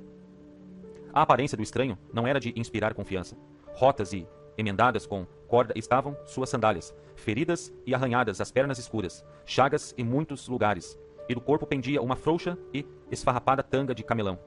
A 1.12 1.22
aparência 1.22 1.56
do 1.56 1.62
estranho 1.62 1.96
não 2.12 2.26
era 2.26 2.40
de 2.40 2.52
inspirar 2.58 2.92
confiança. 2.92 3.36
Rotas 3.72 4.12
e 4.12 4.26
emendadas 4.58 5.06
com 5.06 5.26
corda 5.46 5.72
estavam 5.76 6.16
suas 6.26 6.50
sandálias, 6.50 6.94
feridas 7.14 7.72
e 7.86 7.94
arranhadas 7.94 8.40
as 8.40 8.50
pernas 8.50 8.78
escuras, 8.78 9.24
chagas 9.46 9.94
em 9.96 10.04
muitos 10.04 10.48
lugares, 10.48 10.98
e 11.28 11.34
do 11.34 11.40
corpo 11.40 11.66
pendia 11.66 12.02
uma 12.02 12.16
frouxa 12.16 12.58
e 12.74 12.84
esfarrapada 13.10 13.62
tanga 13.62 13.94
de 13.94 14.02
camelão. 14.02 14.38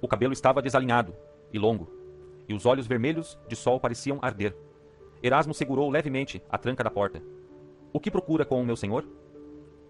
O 0.00 0.06
cabelo 0.06 0.32
estava 0.32 0.62
desalinhado 0.62 1.14
e 1.52 1.58
longo, 1.58 1.90
e 2.48 2.54
os 2.54 2.66
olhos 2.66 2.86
vermelhos 2.86 3.38
de 3.48 3.56
sol 3.56 3.80
pareciam 3.80 4.18
arder. 4.20 4.54
Erasmo 5.22 5.54
segurou 5.54 5.90
levemente 5.90 6.42
a 6.48 6.58
tranca 6.58 6.84
da 6.84 6.90
porta. 6.90 7.22
O 7.92 8.00
que 8.00 8.10
procura 8.10 8.44
com 8.44 8.60
o 8.60 8.64
meu 8.64 8.76
senhor? 8.76 9.04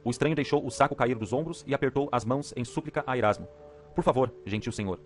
O 0.02 0.10
estranho 0.10 0.34
deixou 0.34 0.64
o 0.64 0.70
saco 0.70 0.96
cair 0.96 1.16
dos 1.16 1.32
ombros 1.32 1.62
e 1.66 1.74
apertou 1.74 2.08
as 2.10 2.24
mãos 2.24 2.54
em 2.56 2.64
súplica 2.64 3.04
a 3.06 3.16
Erasmo. 3.16 3.46
Por 3.94 4.02
favor, 4.02 4.32
gentil 4.46 4.72
senhor, 4.72 4.98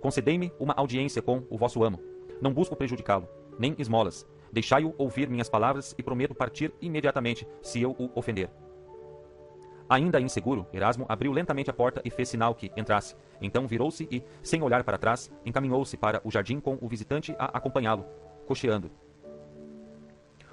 concedei-me 0.00 0.52
uma 0.58 0.74
audiência 0.74 1.20
com 1.20 1.44
o 1.50 1.58
vosso 1.58 1.84
amo. 1.84 2.11
Não 2.42 2.52
busco 2.52 2.74
prejudicá-lo, 2.74 3.28
nem 3.56 3.72
esmolas. 3.78 4.26
Deixai-o 4.50 4.92
ouvir 4.98 5.30
minhas 5.30 5.48
palavras 5.48 5.94
e 5.96 6.02
prometo 6.02 6.34
partir 6.34 6.74
imediatamente 6.82 7.46
se 7.62 7.80
eu 7.80 7.92
o 7.92 8.10
ofender. 8.16 8.50
Ainda 9.88 10.20
inseguro, 10.20 10.66
Erasmo 10.72 11.06
abriu 11.08 11.30
lentamente 11.30 11.70
a 11.70 11.72
porta 11.72 12.02
e 12.04 12.10
fez 12.10 12.28
sinal 12.28 12.52
que 12.52 12.72
entrasse. 12.76 13.14
Então 13.40 13.68
virou-se 13.68 14.08
e, 14.10 14.24
sem 14.42 14.60
olhar 14.60 14.82
para 14.82 14.98
trás, 14.98 15.30
encaminhou-se 15.46 15.96
para 15.96 16.20
o 16.24 16.32
jardim 16.32 16.58
com 16.58 16.76
o 16.80 16.88
visitante 16.88 17.32
a 17.38 17.44
acompanhá-lo, 17.44 18.04
cocheando. 18.44 18.90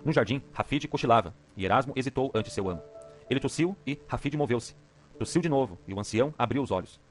No 0.06 0.14
jardim, 0.14 0.44
Rafid 0.54 0.88
cochilava, 0.88 1.34
e 1.58 1.66
Erasmo 1.66 1.94
hesitou 1.96 2.30
ante 2.36 2.52
seu 2.52 2.70
amo. 2.70 2.84
Ele 3.28 3.40
tossiu 3.40 3.76
e 3.86 4.00
Rafid 4.08 4.38
moveu-se. 4.38 4.76
Tossiu 5.18 5.42
de 5.42 5.50
novo, 5.50 5.80
e 5.88 5.94
o 5.94 6.00
ancião 6.00 6.36
abriu 6.38 6.62
os 6.62 6.70
olhos. 6.70 7.02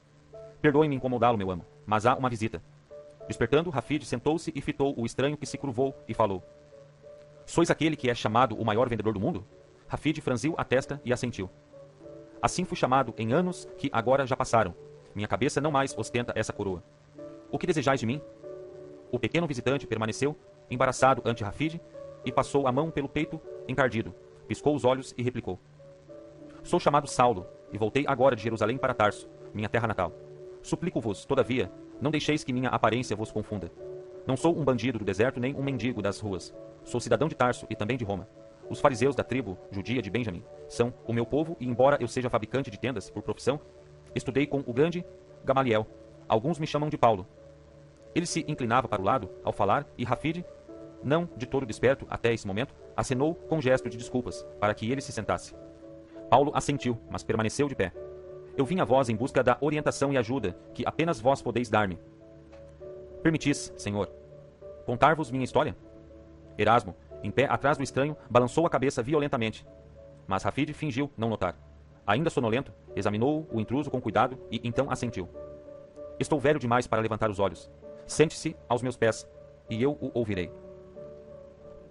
Perdoe-me 0.61 0.95
incomodá-lo, 0.95 1.37
meu 1.37 1.51
amo, 1.51 1.65
mas 1.85 2.05
há 2.05 2.15
uma 2.15 2.29
visita. 2.29 2.63
Despertando, 3.29 3.69
Rafid 3.69 4.03
sentou-se 4.05 4.51
e 4.55 4.59
fitou 4.59 4.95
o 4.97 5.05
estranho 5.05 5.37
que 5.37 5.45
se 5.45 5.55
curvou 5.55 5.95
e 6.07 6.15
falou. 6.15 6.43
Sois 7.45 7.69
aquele 7.69 7.95
que 7.95 8.09
é 8.09 8.15
chamado 8.15 8.55
o 8.55 8.65
maior 8.65 8.89
vendedor 8.89 9.13
do 9.13 9.19
mundo? 9.19 9.45
Rafid 9.87 10.19
franziu 10.19 10.55
a 10.57 10.65
testa 10.65 10.99
e 11.05 11.13
assentiu. 11.13 11.47
Assim 12.41 12.65
fui 12.65 12.75
chamado 12.75 13.13
em 13.19 13.31
anos 13.31 13.69
que 13.77 13.87
agora 13.93 14.25
já 14.25 14.35
passaram. 14.35 14.73
Minha 15.13 15.27
cabeça 15.27 15.61
não 15.61 15.69
mais 15.69 15.95
ostenta 15.95 16.33
essa 16.35 16.51
coroa. 16.51 16.83
O 17.51 17.59
que 17.59 17.67
desejais 17.67 17.99
de 17.99 18.07
mim? 18.07 18.19
O 19.11 19.19
pequeno 19.19 19.45
visitante 19.45 19.85
permaneceu, 19.85 20.35
embaraçado 20.67 21.21
ante 21.23 21.43
Rafid, 21.43 21.79
e 22.25 22.31
passou 22.31 22.65
a 22.65 22.71
mão 22.71 22.89
pelo 22.89 23.07
peito 23.07 23.39
encardido, 23.67 24.13
piscou 24.47 24.75
os 24.75 24.83
olhos 24.83 25.13
e 25.15 25.21
replicou: 25.21 25.59
Sou 26.63 26.79
chamado 26.79 27.07
Saulo, 27.07 27.45
e 27.71 27.77
voltei 27.77 28.05
agora 28.07 28.35
de 28.35 28.41
Jerusalém 28.41 28.79
para 28.79 28.95
Tarso, 28.95 29.29
minha 29.53 29.69
terra 29.69 29.87
natal. 29.87 30.11
Suplico-vos, 30.63 31.25
todavia, 31.25 31.71
não 32.01 32.11
deixeis 32.11 32.43
que 32.43 32.53
minha 32.53 32.69
aparência 32.69 33.15
vos 33.15 33.31
confunda. 33.31 33.71
Não 34.25 34.37
sou 34.37 34.57
um 34.57 34.63
bandido 34.63 34.99
do 34.99 35.05
deserto 35.05 35.39
nem 35.39 35.55
um 35.55 35.63
mendigo 35.63 36.01
das 36.01 36.19
ruas. 36.19 36.53
Sou 36.83 36.99
cidadão 36.99 37.27
de 37.27 37.35
Tarso 37.35 37.65
e 37.69 37.75
também 37.75 37.97
de 37.97 38.03
Roma. 38.03 38.27
Os 38.69 38.79
fariseus 38.79 39.15
da 39.15 39.23
tribo 39.23 39.57
judia 39.71 40.01
de 40.01 40.09
Benjamim 40.09 40.43
são 40.67 40.93
o 41.07 41.11
meu 41.11 41.25
povo, 41.25 41.57
e 41.59 41.67
embora 41.67 41.97
eu 41.99 42.07
seja 42.07 42.29
fabricante 42.29 42.69
de 42.69 42.79
tendas 42.79 43.09
por 43.09 43.23
profissão, 43.23 43.59
estudei 44.13 44.45
com 44.45 44.59
o 44.59 44.73
grande 44.73 45.03
Gamaliel. 45.43 45.87
Alguns 46.27 46.59
me 46.59 46.67
chamam 46.67 46.89
de 46.89 46.97
Paulo. 46.97 47.25
Ele 48.13 48.25
se 48.25 48.45
inclinava 48.47 48.87
para 48.87 49.01
o 49.01 49.05
lado 49.05 49.29
ao 49.43 49.51
falar 49.51 49.87
e 49.97 50.03
Rafid, 50.03 50.45
não 51.03 51.27
de 51.35 51.47
todo 51.47 51.65
desperto 51.65 52.05
até 52.09 52.33
esse 52.33 52.45
momento, 52.45 52.75
acenou 52.95 53.33
com 53.33 53.61
gesto 53.61 53.89
de 53.89 53.97
desculpas 53.97 54.45
para 54.59 54.73
que 54.73 54.91
ele 54.91 55.01
se 55.01 55.11
sentasse. 55.11 55.55
Paulo 56.29 56.51
assentiu, 56.53 56.99
mas 57.09 57.23
permaneceu 57.23 57.67
de 57.67 57.75
pé. 57.75 57.91
Eu 58.57 58.65
vim 58.65 58.79
a 58.79 58.85
vós 58.85 59.09
em 59.09 59.15
busca 59.15 59.43
da 59.43 59.57
orientação 59.61 60.11
e 60.11 60.17
ajuda 60.17 60.57
que 60.73 60.85
apenas 60.85 61.19
vós 61.19 61.41
podeis 61.41 61.69
dar-me. 61.69 61.99
Permitis, 63.21 63.73
Senhor, 63.77 64.09
contar-vos 64.85 65.31
minha 65.31 65.43
história? 65.43 65.75
Erasmo, 66.57 66.95
em 67.23 67.31
pé 67.31 67.45
atrás 67.45 67.77
do 67.77 67.83
estranho, 67.83 68.15
balançou 68.29 68.65
a 68.65 68.69
cabeça 68.69 69.03
violentamente. 69.03 69.65
Mas 70.27 70.43
Rafid 70.43 70.73
fingiu 70.73 71.09
não 71.17 71.29
notar. 71.29 71.55
Ainda 72.05 72.29
sonolento, 72.29 72.73
examinou 72.95 73.47
o 73.51 73.59
intruso 73.59 73.89
com 73.89 74.01
cuidado 74.01 74.37
e 74.51 74.59
então 74.63 74.89
assentiu. 74.89 75.29
Estou 76.19 76.39
velho 76.39 76.59
demais 76.59 76.87
para 76.87 77.01
levantar 77.01 77.29
os 77.29 77.39
olhos. 77.39 77.69
Sente-se 78.05 78.55
aos 78.67 78.81
meus 78.81 78.97
pés, 78.97 79.29
e 79.69 79.81
eu 79.81 79.91
o 80.01 80.11
ouvirei. 80.13 80.51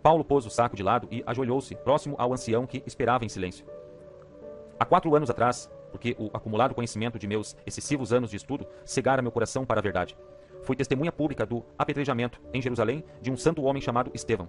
Paulo 0.03 0.25
pôs 0.25 0.45
o 0.47 0.51
saco 0.51 0.77
de 0.77 0.83
lado 0.83 1.09
e 1.11 1.23
ajoelhou-se 1.27 1.75
próximo 1.77 2.15
ao 2.19 2.33
ancião 2.33 2.67
que 2.67 2.83
esperava 2.87 3.25
em 3.25 3.29
silêncio. 3.29 3.67
Há 4.79 4.85
quatro 4.85 5.15
anos 5.15 5.31
atrás, 5.31 5.71
porque 5.91 6.17
o 6.19 6.31
acumulado 6.33 6.75
conhecimento 6.75 7.19
de 7.19 7.27
meus 7.27 7.57
excessivos 7.67 8.13
anos 8.13 8.31
de 8.31 8.37
estudo 8.37 8.67
cegara 8.85 9.23
meu 9.23 9.33
coração 9.33 9.65
para 9.65 9.81
a 9.81 9.83
verdade, 9.83 10.17
fui 10.63 10.77
testemunha 10.77 11.13
pública 11.13 11.47
do 11.47 11.65
apedrejamento 11.79 12.41
em 12.53 12.61
Jerusalém 12.61 13.05
de 13.21 13.31
um 13.31 13.37
santo 13.37 13.63
homem 13.63 13.81
chamado 13.81 14.11
Estevão, 14.15 14.49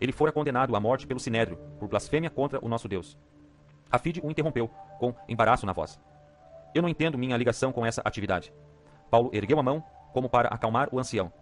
ele 0.00 0.12
fora 0.12 0.32
condenado 0.32 0.74
à 0.74 0.80
morte 0.80 1.06
pelo 1.06 1.20
Sinédrio, 1.20 1.58
por 1.78 1.88
blasfêmia 1.88 2.30
contra 2.30 2.62
o 2.64 2.68
nosso 2.68 2.88
Deus. 2.88 3.18
Rafid 3.90 4.20
o 4.22 4.30
interrompeu, 4.30 4.68
com 4.98 5.14
embaraço 5.28 5.66
na 5.66 5.72
voz. 5.72 6.00
Eu 6.74 6.82
não 6.82 6.88
entendo 6.88 7.18
minha 7.18 7.36
ligação 7.36 7.72
com 7.72 7.86
essa 7.86 8.02
atividade. 8.04 8.52
Paulo 9.10 9.30
ergueu 9.32 9.58
a 9.58 9.62
mão, 9.62 9.82
como 10.12 10.28
para 10.28 10.48
acalmar 10.48 10.88
o 10.92 10.98
ancião. 10.98 11.32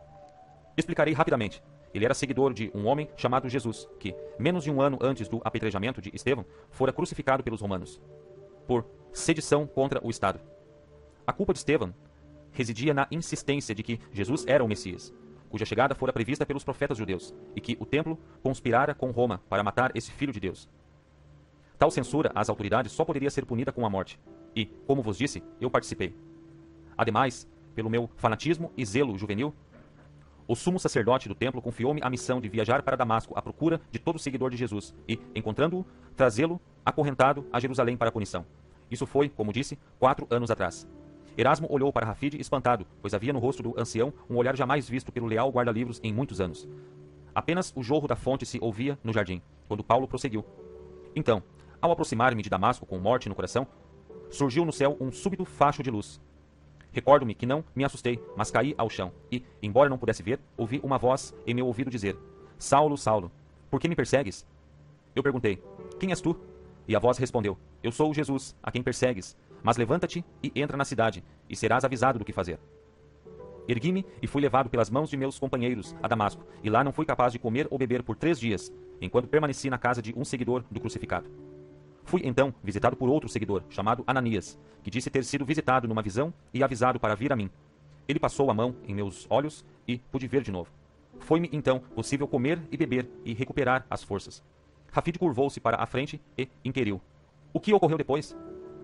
Explicarei 0.76 1.14
rapidamente. 1.14 1.62
Ele 1.94 2.04
era 2.04 2.14
seguidor 2.14 2.54
de 2.54 2.70
um 2.74 2.86
homem 2.86 3.08
chamado 3.16 3.48
Jesus, 3.48 3.88
que, 3.98 4.14
menos 4.38 4.64
de 4.64 4.70
um 4.70 4.80
ano 4.80 4.98
antes 5.00 5.28
do 5.28 5.40
apedrejamento 5.44 6.00
de 6.00 6.10
Estevão, 6.14 6.44
fora 6.70 6.92
crucificado 6.92 7.42
pelos 7.42 7.60
romanos, 7.60 8.00
por 8.66 8.86
sedição 9.12 9.66
contra 9.66 10.04
o 10.04 10.10
Estado. 10.10 10.40
A 11.26 11.32
culpa 11.32 11.52
de 11.52 11.58
Estevão 11.58 11.94
residia 12.52 12.92
na 12.92 13.06
insistência 13.10 13.74
de 13.74 13.82
que 13.82 14.00
Jesus 14.12 14.44
era 14.46 14.64
o 14.64 14.68
Messias, 14.68 15.12
cuja 15.48 15.64
chegada 15.64 15.94
fora 15.94 16.12
prevista 16.12 16.46
pelos 16.46 16.64
profetas 16.64 16.98
judeus, 16.98 17.34
e 17.54 17.60
que 17.60 17.76
o 17.78 17.86
templo 17.86 18.18
conspirara 18.42 18.94
com 18.94 19.10
Roma 19.10 19.40
para 19.48 19.62
matar 19.62 19.92
esse 19.94 20.10
filho 20.10 20.32
de 20.32 20.40
Deus. 20.40 20.68
Tal 21.78 21.90
censura 21.90 22.30
às 22.34 22.48
autoridades 22.48 22.92
só 22.92 23.04
poderia 23.04 23.30
ser 23.30 23.44
punida 23.44 23.72
com 23.72 23.84
a 23.84 23.90
morte, 23.90 24.18
e, 24.54 24.66
como 24.86 25.02
vos 25.02 25.18
disse, 25.18 25.42
eu 25.60 25.70
participei. 25.70 26.14
Ademais, 26.96 27.48
pelo 27.74 27.90
meu 27.90 28.10
fanatismo 28.16 28.70
e 28.76 28.84
zelo 28.84 29.16
juvenil, 29.16 29.54
o 30.46 30.54
sumo 30.54 30.78
sacerdote 30.78 31.28
do 31.28 31.34
templo 31.34 31.62
confiou-me 31.62 32.00
a 32.02 32.10
missão 32.10 32.40
de 32.40 32.48
viajar 32.48 32.82
para 32.82 32.96
Damasco 32.96 33.36
à 33.36 33.42
procura 33.42 33.80
de 33.90 33.98
todo 33.98 34.18
seguidor 34.18 34.50
de 34.50 34.56
Jesus 34.56 34.94
e, 35.08 35.18
encontrando-o, 35.34 35.86
trazê-lo 36.16 36.60
acorrentado 36.84 37.46
a 37.52 37.60
Jerusalém 37.60 37.96
para 37.96 38.08
a 38.08 38.12
punição. 38.12 38.44
Isso 38.92 39.06
foi, 39.06 39.30
como 39.30 39.54
disse, 39.54 39.78
quatro 39.98 40.26
anos 40.28 40.50
atrás. 40.50 40.86
Erasmo 41.34 41.66
olhou 41.70 41.90
para 41.90 42.04
Rafid 42.04 42.38
espantado, 42.38 42.86
pois 43.00 43.14
havia 43.14 43.32
no 43.32 43.38
rosto 43.38 43.62
do 43.62 43.74
ancião 43.80 44.12
um 44.28 44.36
olhar 44.36 44.54
jamais 44.54 44.86
visto 44.86 45.10
pelo 45.10 45.26
leal 45.26 45.50
guarda-livros 45.50 45.98
em 46.04 46.12
muitos 46.12 46.42
anos. 46.42 46.68
Apenas 47.34 47.72
o 47.74 47.82
jorro 47.82 48.06
da 48.06 48.14
fonte 48.14 48.44
se 48.44 48.58
ouvia 48.60 48.98
no 49.02 49.10
jardim, 49.10 49.40
quando 49.66 49.82
Paulo 49.82 50.06
prosseguiu. 50.06 50.44
Então, 51.16 51.42
ao 51.80 51.90
aproximar-me 51.90 52.42
de 52.42 52.50
Damasco 52.50 52.84
com 52.84 52.98
morte 52.98 53.30
no 53.30 53.34
coração, 53.34 53.66
surgiu 54.28 54.62
no 54.62 54.72
céu 54.72 54.94
um 55.00 55.10
súbito 55.10 55.46
facho 55.46 55.82
de 55.82 55.90
luz. 55.90 56.20
Recordo-me 56.92 57.34
que 57.34 57.46
não 57.46 57.64
me 57.74 57.86
assustei, 57.86 58.22
mas 58.36 58.50
caí 58.50 58.74
ao 58.76 58.90
chão 58.90 59.10
e, 59.30 59.42
embora 59.62 59.88
não 59.88 59.96
pudesse 59.96 60.22
ver, 60.22 60.38
ouvi 60.54 60.78
uma 60.84 60.98
voz 60.98 61.34
em 61.46 61.54
meu 61.54 61.66
ouvido 61.66 61.90
dizer: 61.90 62.14
Saulo, 62.58 62.98
Saulo, 62.98 63.32
por 63.70 63.80
que 63.80 63.88
me 63.88 63.96
persegues? 63.96 64.46
Eu 65.16 65.22
perguntei: 65.22 65.62
Quem 65.98 66.10
és 66.10 66.20
tu? 66.20 66.36
E 66.92 66.94
a 66.94 66.98
voz 66.98 67.16
respondeu: 67.16 67.56
Eu 67.82 67.90
sou 67.90 68.12
Jesus, 68.12 68.54
a 68.62 68.70
quem 68.70 68.82
persegues. 68.82 69.34
Mas 69.62 69.78
levanta-te 69.78 70.22
e 70.42 70.52
entra 70.54 70.76
na 70.76 70.84
cidade, 70.84 71.24
e 71.48 71.56
serás 71.56 71.86
avisado 71.86 72.18
do 72.18 72.24
que 72.24 72.34
fazer. 72.34 72.60
Ergui-me 73.66 74.04
e 74.20 74.26
fui 74.26 74.42
levado 74.42 74.68
pelas 74.68 74.90
mãos 74.90 75.08
de 75.08 75.16
meus 75.16 75.38
companheiros 75.38 75.96
a 76.02 76.08
Damasco, 76.08 76.44
e 76.62 76.68
lá 76.68 76.84
não 76.84 76.92
fui 76.92 77.06
capaz 77.06 77.32
de 77.32 77.38
comer 77.38 77.66
ou 77.70 77.78
beber 77.78 78.02
por 78.02 78.14
três 78.14 78.38
dias, 78.38 78.70
enquanto 79.00 79.26
permaneci 79.26 79.70
na 79.70 79.78
casa 79.78 80.02
de 80.02 80.12
um 80.14 80.22
seguidor 80.22 80.64
do 80.70 80.80
crucificado. 80.80 81.30
Fui 82.04 82.20
então 82.24 82.52
visitado 82.62 82.94
por 82.94 83.08
outro 83.08 83.26
seguidor, 83.26 83.62
chamado 83.70 84.04
Ananias, 84.06 84.58
que 84.82 84.90
disse 84.90 85.08
ter 85.08 85.24
sido 85.24 85.46
visitado 85.46 85.88
numa 85.88 86.02
visão 86.02 86.30
e 86.52 86.62
avisado 86.62 87.00
para 87.00 87.14
vir 87.14 87.32
a 87.32 87.36
mim. 87.36 87.48
Ele 88.06 88.20
passou 88.20 88.50
a 88.50 88.54
mão 88.54 88.76
em 88.86 88.94
meus 88.94 89.26
olhos 89.30 89.64
e 89.88 89.96
pude 89.96 90.26
ver 90.26 90.42
de 90.42 90.52
novo. 90.52 90.70
Foi-me 91.20 91.48
então 91.54 91.78
possível 91.94 92.28
comer 92.28 92.60
e 92.70 92.76
beber 92.76 93.08
e 93.24 93.32
recuperar 93.32 93.86
as 93.88 94.02
forças. 94.02 94.42
Rafid 94.92 95.18
curvou-se 95.18 95.58
para 95.58 95.82
a 95.82 95.86
frente 95.86 96.20
e 96.36 96.48
inquiriu: 96.62 97.00
O 97.52 97.58
que 97.58 97.72
ocorreu 97.72 97.96
depois? 97.96 98.36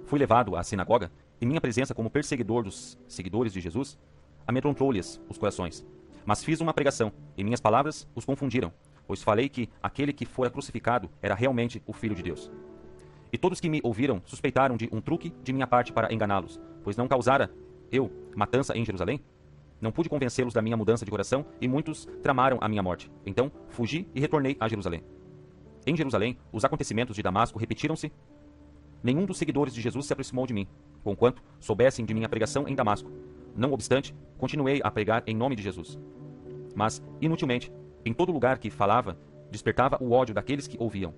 Fui 0.06 0.18
levado 0.18 0.56
à 0.56 0.62
sinagoga 0.62 1.12
e 1.38 1.44
minha 1.44 1.60
presença 1.60 1.94
como 1.94 2.08
perseguidor 2.08 2.64
dos 2.64 2.98
seguidores 3.06 3.52
de 3.52 3.60
Jesus 3.60 3.98
amedrontou-lhes 4.46 5.20
os 5.28 5.36
corações. 5.36 5.86
Mas 6.24 6.42
fiz 6.42 6.62
uma 6.62 6.72
pregação 6.72 7.12
e 7.36 7.44
minhas 7.44 7.60
palavras 7.60 8.08
os 8.14 8.24
confundiram, 8.24 8.72
pois 9.06 9.22
falei 9.22 9.50
que 9.50 9.68
aquele 9.82 10.14
que 10.14 10.24
fora 10.24 10.50
crucificado 10.50 11.10
era 11.20 11.34
realmente 11.34 11.82
o 11.86 11.92
Filho 11.92 12.14
de 12.14 12.22
Deus. 12.22 12.50
E 13.30 13.36
todos 13.36 13.60
que 13.60 13.68
me 13.68 13.80
ouviram 13.84 14.22
suspeitaram 14.24 14.78
de 14.78 14.88
um 14.90 15.02
truque 15.02 15.34
de 15.44 15.52
minha 15.52 15.66
parte 15.66 15.92
para 15.92 16.12
enganá-los, 16.12 16.58
pois 16.82 16.96
não 16.96 17.06
causara 17.06 17.50
eu 17.92 18.10
matança 18.34 18.76
em 18.76 18.84
Jerusalém? 18.84 19.20
Não 19.78 19.92
pude 19.92 20.08
convencê-los 20.08 20.54
da 20.54 20.62
minha 20.62 20.76
mudança 20.76 21.04
de 21.04 21.10
coração 21.10 21.44
e 21.60 21.68
muitos 21.68 22.08
tramaram 22.22 22.56
a 22.62 22.68
minha 22.68 22.82
morte. 22.82 23.10
Então 23.26 23.52
fugi 23.68 24.08
e 24.14 24.20
retornei 24.20 24.56
a 24.58 24.66
Jerusalém. 24.66 25.04
Em 25.86 25.96
Jerusalém, 25.96 26.38
os 26.52 26.64
acontecimentos 26.64 27.16
de 27.16 27.22
Damasco 27.22 27.58
repetiram-se. 27.58 28.12
Nenhum 29.02 29.24
dos 29.24 29.38
seguidores 29.38 29.74
de 29.74 29.80
Jesus 29.80 30.06
se 30.06 30.12
aproximou 30.12 30.46
de 30.46 30.54
mim, 30.54 30.66
conquanto 31.02 31.42
soubessem 31.60 32.04
de 32.04 32.14
minha 32.14 32.28
pregação 32.28 32.66
em 32.66 32.74
Damasco. 32.74 33.10
Não 33.54 33.72
obstante, 33.72 34.14
continuei 34.36 34.80
a 34.82 34.90
pregar 34.90 35.22
em 35.26 35.36
nome 35.36 35.56
de 35.56 35.62
Jesus. 35.62 35.98
Mas, 36.74 37.02
inutilmente, 37.20 37.72
em 38.04 38.12
todo 38.12 38.32
lugar 38.32 38.58
que 38.58 38.70
falava, 38.70 39.18
despertava 39.50 39.98
o 40.00 40.12
ódio 40.12 40.34
daqueles 40.34 40.66
que 40.66 40.76
ouviam. 40.78 41.14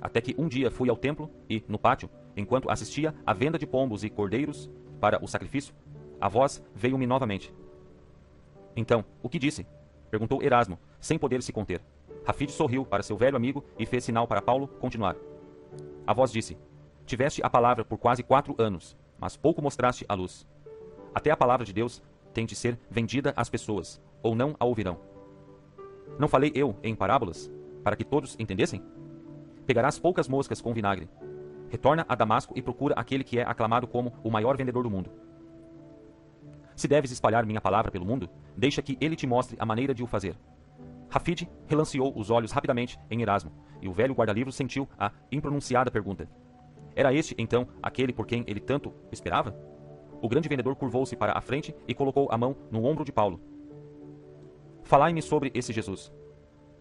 Até 0.00 0.20
que 0.20 0.34
um 0.38 0.48
dia 0.48 0.70
fui 0.70 0.88
ao 0.88 0.96
templo 0.96 1.30
e, 1.48 1.62
no 1.68 1.78
pátio, 1.78 2.08
enquanto 2.36 2.70
assistia 2.70 3.14
à 3.26 3.32
venda 3.32 3.58
de 3.58 3.66
pombos 3.66 4.02
e 4.02 4.10
cordeiros 4.10 4.70
para 5.00 5.22
o 5.22 5.28
sacrifício, 5.28 5.74
a 6.20 6.28
voz 6.28 6.62
veio-me 6.74 7.06
novamente. 7.06 7.54
Então, 8.74 9.04
o 9.22 9.28
que 9.28 9.38
disse? 9.38 9.66
perguntou 10.10 10.42
Erasmo, 10.42 10.78
sem 10.98 11.18
poder 11.18 11.42
se 11.42 11.52
conter. 11.52 11.80
Rafid 12.24 12.50
sorriu 12.50 12.84
para 12.84 13.02
seu 13.02 13.16
velho 13.16 13.36
amigo 13.36 13.64
e 13.78 13.86
fez 13.86 14.04
sinal 14.04 14.26
para 14.26 14.42
Paulo 14.42 14.68
continuar. 14.68 15.16
A 16.06 16.12
voz 16.12 16.30
disse: 16.30 16.58
Tiveste 17.06 17.40
a 17.42 17.50
palavra 17.50 17.84
por 17.84 17.98
quase 17.98 18.22
quatro 18.22 18.54
anos, 18.58 18.96
mas 19.18 19.36
pouco 19.36 19.62
mostraste 19.62 20.04
a 20.08 20.14
luz. 20.14 20.46
Até 21.14 21.30
a 21.30 21.36
palavra 21.36 21.64
de 21.64 21.72
Deus 21.72 22.02
tem 22.32 22.46
de 22.46 22.54
ser 22.54 22.78
vendida 22.90 23.32
às 23.36 23.48
pessoas, 23.48 24.00
ou 24.22 24.34
não 24.34 24.54
a 24.58 24.64
ouvirão. 24.64 24.98
Não 26.18 26.28
falei 26.28 26.52
eu 26.54 26.76
em 26.82 26.94
parábolas, 26.94 27.50
para 27.82 27.96
que 27.96 28.04
todos 28.04 28.36
entendessem? 28.38 28.82
Pegarás 29.66 29.98
poucas 29.98 30.28
moscas 30.28 30.60
com 30.60 30.72
vinagre. 30.72 31.08
Retorna 31.68 32.04
a 32.08 32.14
Damasco 32.14 32.52
e 32.56 32.62
procura 32.62 32.94
aquele 32.94 33.24
que 33.24 33.38
é 33.38 33.42
aclamado 33.42 33.86
como 33.86 34.12
o 34.22 34.30
maior 34.30 34.56
vendedor 34.56 34.82
do 34.82 34.90
mundo. 34.90 35.10
Se 36.74 36.88
deves 36.88 37.10
espalhar 37.10 37.46
minha 37.46 37.60
palavra 37.60 37.90
pelo 37.90 38.04
mundo, 38.04 38.28
deixa 38.56 38.82
que 38.82 38.96
ele 39.00 39.14
te 39.14 39.26
mostre 39.26 39.56
a 39.60 39.66
maneira 39.66 39.94
de 39.94 40.02
o 40.02 40.06
fazer. 40.06 40.34
Rafid 41.10 41.48
relanceou 41.66 42.16
os 42.16 42.30
olhos 42.30 42.52
rapidamente 42.52 42.98
em 43.10 43.20
Erasmo, 43.20 43.52
e 43.82 43.88
o 43.88 43.92
velho 43.92 44.14
guarda-livros 44.14 44.54
sentiu 44.54 44.88
a 44.98 45.10
impronunciada 45.30 45.90
pergunta. 45.90 46.28
Era 46.94 47.12
este, 47.12 47.34
então, 47.36 47.66
aquele 47.82 48.12
por 48.12 48.26
quem 48.26 48.44
ele 48.46 48.60
tanto 48.60 48.94
esperava? 49.10 49.54
O 50.22 50.28
grande 50.28 50.48
vendedor 50.48 50.76
curvou-se 50.76 51.16
para 51.16 51.36
a 51.36 51.40
frente 51.40 51.74
e 51.88 51.94
colocou 51.94 52.28
a 52.30 52.38
mão 52.38 52.56
no 52.70 52.84
ombro 52.84 53.04
de 53.04 53.12
Paulo. 53.12 53.40
Falai-me 54.84 55.22
sobre 55.22 55.50
esse 55.54 55.72
Jesus. 55.72 56.12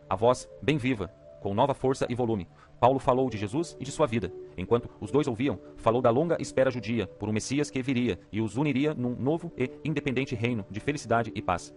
A 0.10 0.16
voz, 0.16 0.50
bem 0.62 0.78
viva, 0.78 1.08
com 1.42 1.54
nova 1.54 1.74
força 1.74 2.06
e 2.10 2.16
volume, 2.16 2.48
Paulo 2.80 3.00
falou 3.00 3.30
de 3.30 3.38
Jesus 3.38 3.78
e 3.80 3.84
de 3.84 3.92
sua 3.92 4.08
vida. 4.08 4.32
Enquanto 4.58 4.90
os 5.00 5.12
dois 5.12 5.28
ouviam, 5.28 5.60
falou 5.78 6.02
da 6.02 6.10
longa 6.10 6.38
espera 6.40 6.72
judia 6.72 7.08
por 7.08 7.30
um 7.30 7.34
Messias 7.34 7.70
que 7.70 7.82
viria 7.82 8.20
e 8.32 8.42
os 8.42 8.58
uniria 8.58 8.94
num 8.94 9.16
novo 9.16 9.52
e 9.58 9.72
independente 9.84 10.36
reino 10.36 10.66
de 10.70 10.80
felicidade 10.80 11.32
e 11.34 11.42
paz. 11.42 11.74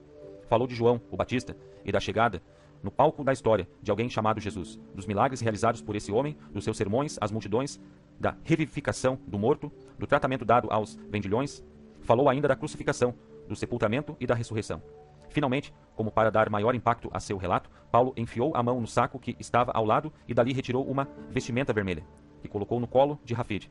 Falou 0.52 0.66
de 0.66 0.74
João, 0.74 1.00
o 1.10 1.16
Batista, 1.16 1.56
e 1.82 1.90
da 1.90 1.98
chegada, 1.98 2.42
no 2.82 2.90
palco 2.90 3.24
da 3.24 3.32
história, 3.32 3.66
de 3.80 3.90
alguém 3.90 4.10
chamado 4.10 4.38
Jesus, 4.38 4.78
dos 4.94 5.06
milagres 5.06 5.40
realizados 5.40 5.80
por 5.80 5.96
esse 5.96 6.12
homem, 6.12 6.36
dos 6.52 6.62
seus 6.62 6.76
sermões 6.76 7.16
às 7.22 7.32
multidões, 7.32 7.80
da 8.20 8.36
revivificação 8.44 9.18
do 9.26 9.38
morto, 9.38 9.72
do 9.98 10.06
tratamento 10.06 10.44
dado 10.44 10.70
aos 10.70 10.94
vendilhões. 11.08 11.64
Falou 12.02 12.28
ainda 12.28 12.48
da 12.48 12.54
crucificação, 12.54 13.14
do 13.48 13.56
sepultamento 13.56 14.14
e 14.20 14.26
da 14.26 14.34
ressurreição. 14.34 14.82
Finalmente, 15.30 15.72
como 15.96 16.12
para 16.12 16.30
dar 16.30 16.50
maior 16.50 16.74
impacto 16.74 17.08
a 17.14 17.18
seu 17.18 17.38
relato, 17.38 17.70
Paulo 17.90 18.12
enfiou 18.14 18.54
a 18.54 18.62
mão 18.62 18.78
no 18.78 18.86
saco 18.86 19.18
que 19.18 19.34
estava 19.40 19.72
ao 19.72 19.86
lado 19.86 20.12
e 20.28 20.34
dali 20.34 20.52
retirou 20.52 20.86
uma 20.86 21.08
vestimenta 21.30 21.72
vermelha, 21.72 22.04
e 22.44 22.48
colocou 22.48 22.78
no 22.78 22.86
colo 22.86 23.18
de 23.24 23.32
Rafid. 23.32 23.70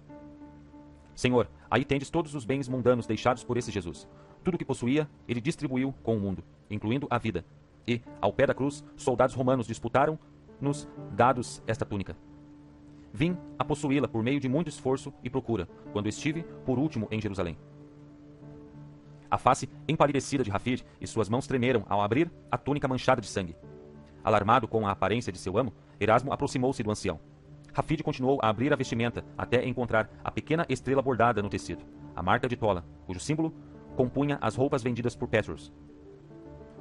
Senhor, 1.15 1.49
aí 1.69 1.85
tendes 1.85 2.09
todos 2.09 2.33
os 2.35 2.45
bens 2.45 2.67
mundanos 2.67 3.05
deixados 3.05 3.43
por 3.43 3.57
esse 3.57 3.71
Jesus. 3.71 4.07
Tudo 4.43 4.55
o 4.55 4.57
que 4.57 4.65
possuía, 4.65 5.09
ele 5.27 5.41
distribuiu 5.41 5.93
com 6.03 6.17
o 6.17 6.19
mundo, 6.19 6.43
incluindo 6.69 7.07
a 7.09 7.17
vida. 7.17 7.45
E, 7.87 8.01
ao 8.19 8.33
pé 8.33 8.47
da 8.47 8.53
cruz, 8.53 8.83
soldados 8.95 9.35
romanos 9.35 9.67
disputaram 9.67 10.17
nos 10.59 10.87
dados 11.11 11.61
esta 11.67 11.85
túnica. 11.85 12.15
Vim 13.13 13.37
a 13.59 13.65
possuí-la 13.65 14.07
por 14.07 14.23
meio 14.23 14.39
de 14.39 14.47
muito 14.47 14.69
esforço 14.69 15.13
e 15.23 15.29
procura, 15.29 15.67
quando 15.91 16.07
estive 16.07 16.43
por 16.65 16.79
último 16.79 17.07
em 17.11 17.19
Jerusalém. 17.19 17.57
A 19.29 19.37
face 19.37 19.69
empalidecida 19.87 20.43
de 20.43 20.49
Rafid 20.49 20.83
e 20.99 21.07
suas 21.07 21.29
mãos 21.29 21.47
tremeram 21.47 21.85
ao 21.87 22.01
abrir 22.01 22.31
a 22.49 22.57
túnica 22.57 22.87
manchada 22.87 23.21
de 23.21 23.27
sangue. 23.27 23.55
Alarmado 24.23 24.67
com 24.67 24.87
a 24.87 24.91
aparência 24.91 25.31
de 25.31 25.39
seu 25.39 25.57
amo, 25.57 25.73
Erasmo 25.99 26.31
aproximou-se 26.31 26.83
do 26.83 26.91
ancião. 26.91 27.19
Rafid 27.73 28.03
continuou 28.03 28.39
a 28.41 28.49
abrir 28.49 28.73
a 28.73 28.75
vestimenta 28.75 29.23
até 29.37 29.65
encontrar 29.65 30.09
a 30.23 30.29
pequena 30.29 30.65
estrela 30.67 31.01
bordada 31.01 31.41
no 31.41 31.49
tecido, 31.49 31.85
a 32.15 32.21
marca 32.21 32.47
de 32.47 32.57
Tola, 32.57 32.85
cujo 33.05 33.19
símbolo 33.19 33.53
compunha 33.95 34.37
as 34.41 34.55
roupas 34.55 34.83
vendidas 34.83 35.15
por 35.15 35.27
Petros. 35.29 35.71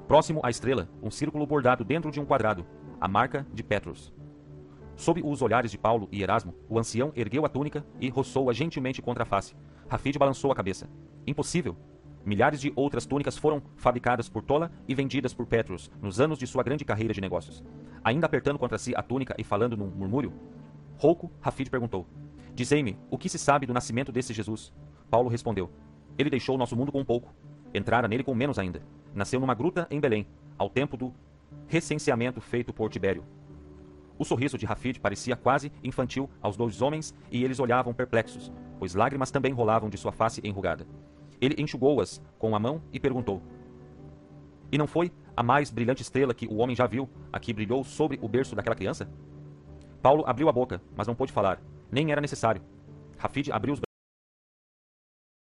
Próximo 0.09 0.41
à 0.43 0.51
estrela, 0.51 0.89
um 1.01 1.11
círculo 1.11 1.47
bordado 1.47 1.85
dentro 1.85 2.11
de 2.11 2.21
um 2.21 2.25
quadrado, 2.25 2.67
a 3.01 3.07
marca 3.07 3.47
de 3.53 3.63
Petros. 3.63 4.13
Sob 4.97 5.23
os 5.25 5.41
olhares 5.41 5.71
de 5.71 5.79
Paulo 5.79 6.09
e 6.11 6.23
Erasmo, 6.23 6.55
o 6.69 6.79
ancião 6.79 7.13
ergueu 7.15 7.47
a 7.47 7.49
túnica 7.49 7.87
e 8.01 8.09
roçou-a 8.09 8.53
gentilmente 8.53 9.01
contra 9.01 9.23
a 9.23 9.27
face. 9.27 9.55
Rafid 9.89 10.19
balançou 10.19 10.51
a 10.51 10.55
cabeça. 10.55 10.91
Impossível! 11.27 11.77
Milhares 12.25 12.61
de 12.61 12.71
outras 12.77 13.07
túnicas 13.07 13.39
foram 13.39 13.63
fabricadas 13.77 14.29
por 14.29 14.43
Tola 14.43 14.71
e 14.87 14.95
vendidas 14.95 15.33
por 15.33 15.47
Petros 15.47 15.91
nos 16.03 16.21
anos 16.21 16.39
de 16.39 16.47
sua 16.47 16.63
grande 16.63 16.85
carreira 16.85 17.15
de 17.15 17.21
negócios. 17.21 17.65
Ainda 18.05 18.27
apertando 18.27 18.59
contra 18.59 18.77
si 18.77 18.93
a 18.95 19.03
túnica 19.03 19.35
e 19.39 19.45
falando 19.45 19.77
num 19.77 19.87
murmúrio, 19.87 20.33
rouco, 21.01 21.33
Rafid 21.41 21.71
perguntou: 21.71 22.07
Dizei-me, 22.55 22.99
o 23.11 23.17
que 23.17 23.31
se 23.31 23.39
sabe 23.39 23.67
do 23.67 23.73
nascimento 23.73 24.13
desse 24.13 24.35
Jesus? 24.35 24.71
Paulo 25.11 25.31
respondeu: 25.31 25.71
Ele 26.19 26.29
deixou 26.29 26.59
nosso 26.59 26.77
mundo 26.77 26.93
com 26.93 27.03
pouco, 27.03 27.35
entrara 27.73 28.07
nele 28.07 28.23
com 28.23 28.35
menos 28.35 28.59
ainda. 28.59 28.83
Nasceu 29.15 29.41
numa 29.41 29.55
gruta 29.55 29.89
em 29.91 29.99
Belém, 29.99 30.27
ao 30.59 30.69
tempo 30.69 30.99
do 30.99 31.13
recenseamento 31.67 32.41
feito 32.41 32.73
por 32.73 32.91
Tibério. 32.91 33.25
O 34.19 34.25
sorriso 34.27 34.59
de 34.59 34.67
Rafid 34.67 35.01
parecia 35.01 35.35
quase 35.35 35.73
infantil 35.83 36.29
aos 36.43 36.55
dois 36.55 36.83
homens 36.83 37.15
e 37.31 37.43
eles 37.43 37.59
olhavam 37.59 37.95
perplexos, 37.95 38.53
pois 38.79 38.95
lágrimas 38.95 39.31
também 39.31 39.53
rolavam 39.53 39.89
de 39.89 39.97
sua 39.97 40.13
face 40.13 40.43
enrugada. 40.45 40.87
Ele 41.41 41.55
enxugou-as 41.57 42.21
com 42.39 42.55
a 42.55 42.59
mão 42.59 42.83
e 42.93 43.01
perguntou: 43.01 43.43
E 44.71 44.77
não 44.77 44.87
foi 44.87 45.11
a 45.35 45.43
mais 45.43 45.71
brilhante 45.71 46.03
estrela 46.03 46.35
que 46.35 46.47
o 46.47 46.57
homem 46.57 46.77
já 46.77 46.87
viu 46.87 47.09
a 47.33 47.41
que 47.41 47.55
brilhou 47.55 47.83
sobre 47.83 48.19
o 48.21 48.29
berço 48.29 48.55
daquela 48.55 48.77
criança? 48.77 49.11
Paulo 50.03 50.25
abriu 50.27 50.49
a 50.49 50.53
boca, 50.53 50.81
mas 50.97 51.07
não 51.07 51.15
pôde 51.15 51.33
falar. 51.33 51.61
Nem 51.91 52.11
era 52.11 52.21
necessário. 52.21 52.63
Rafid 53.19 53.51
abriu 53.53 53.75
os 53.75 53.81